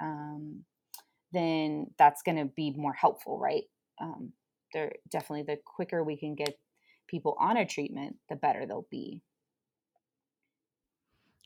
um, 0.00 0.64
then 1.32 1.86
that's 1.98 2.22
going 2.22 2.36
to 2.36 2.44
be 2.44 2.72
more 2.76 2.92
helpful, 2.92 3.38
right? 3.38 3.64
Um, 4.00 4.32
they're 4.72 4.92
definitely 5.10 5.44
the 5.44 5.60
quicker 5.64 6.04
we 6.04 6.16
can 6.16 6.34
get 6.34 6.58
people 7.08 7.36
on 7.40 7.56
a 7.56 7.66
treatment, 7.66 8.16
the 8.28 8.36
better 8.36 8.66
they'll 8.66 8.86
be. 8.90 9.22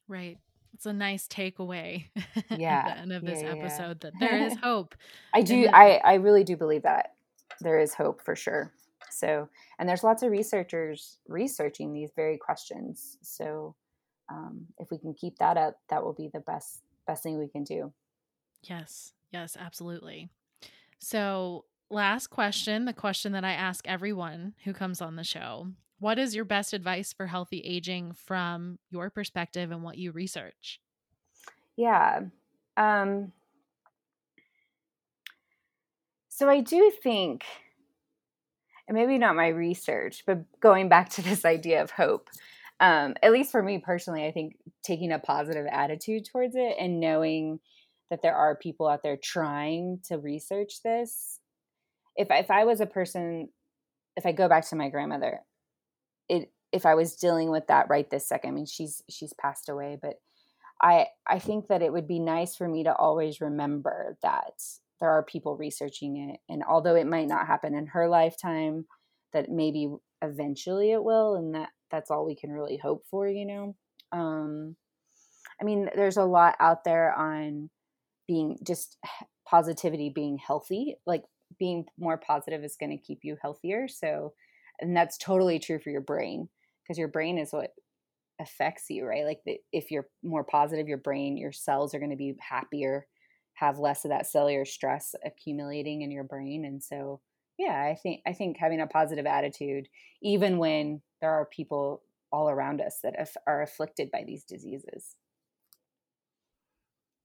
Right. 0.08 0.38
It's 0.74 0.86
a 0.86 0.92
nice 0.92 1.28
takeaway 1.28 2.06
yeah, 2.50 2.78
at 2.88 2.94
the 2.94 3.00
end 3.02 3.12
of 3.12 3.24
this 3.24 3.42
yeah, 3.42 3.50
episode 3.50 4.02
yeah. 4.02 4.10
that 4.10 4.12
there 4.18 4.38
is 4.38 4.56
hope. 4.62 4.94
I 5.34 5.42
do. 5.42 5.68
I 5.72 6.00
I 6.04 6.14
really 6.14 6.44
do 6.44 6.56
believe 6.56 6.82
that 6.82 7.14
there 7.60 7.78
is 7.78 7.94
hope 7.94 8.22
for 8.22 8.34
sure. 8.34 8.72
So, 9.10 9.48
and 9.78 9.88
there's 9.88 10.02
lots 10.02 10.22
of 10.22 10.30
researchers 10.30 11.18
researching 11.28 11.92
these 11.92 12.10
very 12.16 12.38
questions. 12.38 13.18
So, 13.22 13.74
um, 14.30 14.66
if 14.78 14.90
we 14.90 14.98
can 14.98 15.14
keep 15.14 15.38
that 15.38 15.56
up, 15.56 15.78
that 15.90 16.02
will 16.02 16.14
be 16.14 16.30
the 16.32 16.40
best 16.40 16.80
best 17.06 17.22
thing 17.22 17.38
we 17.38 17.48
can 17.48 17.64
do. 17.64 17.92
Yes. 18.62 19.12
Yes. 19.30 19.56
Absolutely. 19.58 20.30
So, 20.98 21.64
last 21.90 22.28
question, 22.28 22.84
the 22.84 22.92
question 22.92 23.32
that 23.32 23.44
I 23.44 23.52
ask 23.52 23.86
everyone 23.86 24.54
who 24.64 24.72
comes 24.72 25.00
on 25.00 25.16
the 25.16 25.24
show 25.24 25.68
what 26.02 26.18
is 26.18 26.34
your 26.34 26.44
best 26.44 26.72
advice 26.72 27.12
for 27.12 27.28
healthy 27.28 27.60
aging 27.60 28.12
from 28.12 28.76
your 28.90 29.08
perspective 29.08 29.70
and 29.70 29.84
what 29.84 29.96
you 29.96 30.10
research? 30.10 30.80
Yeah. 31.76 32.22
Um, 32.76 33.30
so 36.28 36.48
I 36.48 36.60
do 36.60 36.90
think, 37.04 37.44
and 38.88 38.96
maybe 38.96 39.16
not 39.16 39.36
my 39.36 39.46
research, 39.46 40.24
but 40.26 40.38
going 40.58 40.88
back 40.88 41.08
to 41.10 41.22
this 41.22 41.44
idea 41.44 41.80
of 41.80 41.92
hope, 41.92 42.30
um, 42.80 43.14
at 43.22 43.30
least 43.30 43.52
for 43.52 43.62
me 43.62 43.78
personally, 43.78 44.26
I 44.26 44.32
think 44.32 44.56
taking 44.82 45.12
a 45.12 45.20
positive 45.20 45.66
attitude 45.70 46.24
towards 46.24 46.56
it 46.56 46.74
and 46.80 46.98
knowing 46.98 47.60
that 48.10 48.22
there 48.22 48.34
are 48.34 48.56
people 48.56 48.88
out 48.88 49.04
there 49.04 49.16
trying 49.16 50.00
to 50.08 50.18
research 50.18 50.82
this. 50.82 51.38
If 52.16 52.26
if 52.32 52.50
I 52.50 52.64
was 52.64 52.80
a 52.80 52.86
person, 52.86 53.50
if 54.16 54.26
I 54.26 54.32
go 54.32 54.48
back 54.48 54.68
to 54.70 54.76
my 54.76 54.88
grandmother, 54.88 55.42
it 56.28 56.52
if 56.72 56.86
I 56.86 56.94
was 56.94 57.16
dealing 57.16 57.50
with 57.50 57.66
that 57.68 57.88
right 57.90 58.08
this 58.10 58.28
second, 58.28 58.50
I 58.50 58.52
mean 58.54 58.66
she's 58.66 59.02
she's 59.10 59.32
passed 59.34 59.68
away, 59.68 59.98
but 60.00 60.14
I 60.82 61.06
I 61.26 61.38
think 61.38 61.68
that 61.68 61.82
it 61.82 61.92
would 61.92 62.08
be 62.08 62.18
nice 62.18 62.56
for 62.56 62.68
me 62.68 62.84
to 62.84 62.94
always 62.94 63.40
remember 63.40 64.16
that 64.22 64.60
there 65.00 65.10
are 65.10 65.22
people 65.24 65.56
researching 65.56 66.16
it 66.30 66.40
and 66.48 66.62
although 66.68 66.94
it 66.94 67.06
might 67.06 67.26
not 67.28 67.46
happen 67.46 67.74
in 67.74 67.86
her 67.86 68.08
lifetime 68.08 68.86
that 69.32 69.50
maybe 69.50 69.88
eventually 70.22 70.92
it 70.92 71.02
will 71.02 71.34
and 71.34 71.54
that 71.54 71.70
that's 71.90 72.10
all 72.10 72.24
we 72.24 72.36
can 72.36 72.50
really 72.52 72.76
hope 72.76 73.04
for, 73.10 73.28
you 73.28 73.46
know. 73.46 73.76
Um 74.12 74.76
I 75.60 75.64
mean 75.64 75.90
there's 75.94 76.16
a 76.16 76.24
lot 76.24 76.56
out 76.60 76.84
there 76.84 77.14
on 77.14 77.70
being 78.28 78.58
just 78.64 78.98
positivity 79.46 80.08
being 80.08 80.38
healthy, 80.38 80.96
like 81.06 81.24
being 81.58 81.84
more 81.98 82.16
positive 82.16 82.64
is 82.64 82.76
going 82.76 82.90
to 82.90 83.04
keep 83.04 83.20
you 83.22 83.36
healthier. 83.42 83.88
So 83.88 84.32
and 84.82 84.96
that's 84.96 85.16
totally 85.16 85.58
true 85.58 85.78
for 85.78 85.90
your 85.90 86.00
brain 86.00 86.48
because 86.82 86.98
your 86.98 87.08
brain 87.08 87.38
is 87.38 87.52
what 87.52 87.70
affects 88.40 88.86
you 88.90 89.06
right? 89.06 89.24
Like 89.24 89.40
the, 89.46 89.58
if 89.72 89.90
you're 89.90 90.08
more 90.22 90.44
positive 90.44 90.88
your 90.88 90.98
brain 90.98 91.36
your 91.36 91.52
cells 91.52 91.94
are 91.94 91.98
going 91.98 92.10
to 92.10 92.16
be 92.16 92.34
happier 92.40 93.06
have 93.54 93.78
less 93.78 94.04
of 94.04 94.10
that 94.10 94.26
cellular 94.26 94.64
stress 94.64 95.14
accumulating 95.24 96.02
in 96.02 96.10
your 96.10 96.24
brain 96.24 96.64
and 96.64 96.82
so 96.82 97.20
yeah 97.58 97.82
i 97.82 97.94
think 97.94 98.22
i 98.26 98.32
think 98.32 98.56
having 98.58 98.80
a 98.80 98.86
positive 98.86 99.26
attitude 99.26 99.86
even 100.22 100.56
when 100.58 101.02
there 101.20 101.30
are 101.30 101.44
people 101.46 102.02
all 102.32 102.48
around 102.48 102.80
us 102.80 102.98
that 103.02 103.14
are 103.46 103.62
afflicted 103.62 104.10
by 104.10 104.24
these 104.26 104.44
diseases. 104.44 105.14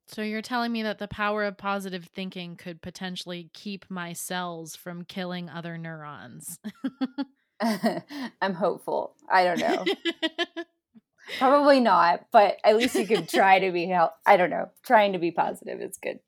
So 0.10 0.22
you're 0.22 0.42
telling 0.42 0.72
me 0.72 0.84
that 0.84 1.00
the 1.00 1.08
power 1.08 1.44
of 1.44 1.58
positive 1.58 2.06
thinking 2.06 2.56
could 2.56 2.82
potentially 2.82 3.50
keep 3.54 3.86
my 3.90 4.14
cells 4.14 4.76
from 4.76 5.04
killing 5.04 5.50
other 5.50 5.78
neurons 5.78 6.60
I'm 8.42 8.54
hopeful. 8.54 9.16
I 9.30 9.44
don't 9.44 9.60
know. 9.60 9.86
Probably 11.40 11.80
not, 11.80 12.26
but 12.32 12.58
at 12.64 12.78
least 12.78 12.96
you 12.96 13.06
can 13.06 13.26
try 13.28 13.60
to 13.60 13.72
be 13.72 13.88
help. 13.88 14.14
I 14.26 14.38
don't 14.38 14.50
know. 14.50 14.70
Trying 14.86 15.14
to 15.14 15.20
be 15.20 15.32
positive 15.32 15.82
is 15.82 15.98
good. 16.02 16.20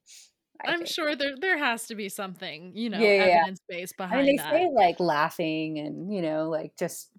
I 0.66 0.74
am 0.74 0.86
sure 0.86 1.16
there 1.16 1.36
there 1.40 1.58
has 1.58 1.88
to 1.88 1.96
be 1.96 2.10
something, 2.10 2.74
you 2.76 2.90
know, 2.90 3.00
yeah, 3.00 3.38
evidence 3.40 3.62
based 3.70 3.96
behind 3.96 4.20
I 4.20 4.24
mean, 4.24 4.36
they 4.36 4.44
that. 4.44 4.52
say 4.52 4.70
like 4.74 5.00
laughing 5.00 5.80
and 5.80 6.14
you 6.14 6.22
know, 6.22 6.50
like 6.50 6.76
just 6.78 7.10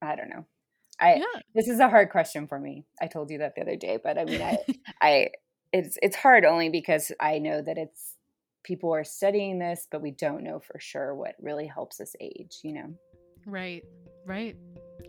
I 0.00 0.16
don't 0.16 0.30
know. 0.30 0.46
I 0.98 1.16
yeah. 1.16 1.40
this 1.54 1.68
is 1.68 1.80
a 1.80 1.88
hard 1.88 2.10
question 2.10 2.46
for 2.46 2.58
me. 2.58 2.86
I 3.00 3.08
told 3.08 3.30
you 3.30 3.38
that 3.38 3.54
the 3.56 3.62
other 3.62 3.76
day, 3.76 3.98
but 4.02 4.18
I 4.18 4.24
mean, 4.24 4.40
I 4.40 4.58
I 5.02 5.28
it's 5.72 5.98
it's 6.02 6.16
hard 6.16 6.44
only 6.44 6.70
because 6.70 7.12
I 7.20 7.38
know 7.38 7.60
that 7.60 7.76
it's 7.76 8.14
people 8.62 8.94
are 8.94 9.04
studying 9.04 9.58
this, 9.58 9.86
but 9.90 10.02
we 10.02 10.10
don't 10.12 10.42
know 10.42 10.60
for 10.60 10.78
sure 10.78 11.14
what 11.14 11.34
really 11.40 11.66
helps 11.66 12.00
us 12.00 12.14
age, 12.20 12.58
you 12.62 12.74
know? 12.74 12.94
Right, 13.46 13.84
right. 14.26 14.56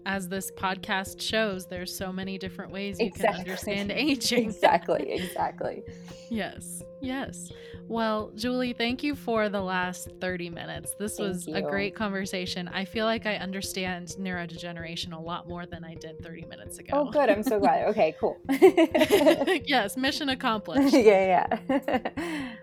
As 0.06 0.30
this 0.30 0.52
podcast 0.52 1.22
shows, 1.22 1.68
there's 1.68 1.96
so 1.96 2.12
many 2.12 2.38
different 2.38 2.72
ways 2.72 3.00
you 3.00 3.08
exactly. 3.08 3.44
can 3.44 3.52
understand 3.52 3.92
aging. 3.96 4.46
exactly, 4.46 5.12
exactly. 5.12 5.84
yes, 6.30 6.82
yes. 7.02 7.52
Well, 7.88 8.32
Julie, 8.36 8.72
thank 8.72 9.04
you 9.04 9.16
for 9.16 9.50
the 9.50 9.60
last 9.60 10.10
30 10.22 10.50
minutes. 10.50 10.96
This 10.98 11.18
thank 11.18 11.28
was 11.28 11.48
you. 11.48 11.56
a 11.56 11.62
great 11.62 11.94
conversation. 11.94 12.70
I 12.70 12.86
feel 12.86 13.06
like 13.06 13.26
I 13.26 13.36
understand 13.36 14.16
neurodegeneration 14.18 15.12
a 15.12 15.20
lot 15.20 15.48
more 15.48 15.66
than 15.66 15.84
I 15.84 15.96
did 15.96 16.24
30 16.24 16.46
minutes 16.46 16.78
oh, 16.78 16.80
ago. 16.80 16.90
Oh, 16.94 17.12
good. 17.12 17.30
I'm 17.30 17.44
so 17.44 17.60
glad. 17.60 17.90
Okay, 17.90 18.16
cool. 18.18 18.38
yes, 18.50 19.98
mission 19.98 20.30
accomplished. 20.30 20.94
yeah, 20.94 21.50
yeah. 21.68 22.54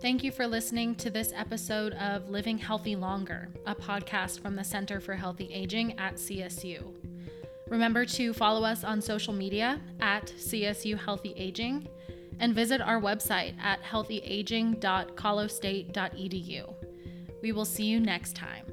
Thank 0.00 0.24
you 0.24 0.32
for 0.32 0.46
listening 0.46 0.94
to 0.94 1.10
this 1.10 1.30
episode 1.36 1.92
of 1.92 2.30
Living 2.30 2.56
Healthy 2.56 2.96
Longer, 2.96 3.50
a 3.66 3.74
podcast 3.74 4.40
from 4.40 4.56
the 4.56 4.64
Center 4.64 4.98
for 4.98 5.14
Healthy 5.14 5.50
Aging 5.52 5.98
at 5.98 6.14
CSU. 6.14 6.94
Remember 7.68 8.06
to 8.06 8.32
follow 8.32 8.64
us 8.64 8.82
on 8.82 9.02
social 9.02 9.34
media 9.34 9.78
at 10.00 10.32
CSU 10.38 10.98
Healthy 10.98 11.34
Aging 11.36 11.86
and 12.38 12.54
visit 12.54 12.80
our 12.80 12.98
website 12.98 13.52
at 13.62 13.82
healthyaging.colostate.edu. 13.82 16.74
We 17.42 17.52
will 17.52 17.66
see 17.66 17.84
you 17.84 18.00
next 18.00 18.34
time. 18.34 18.64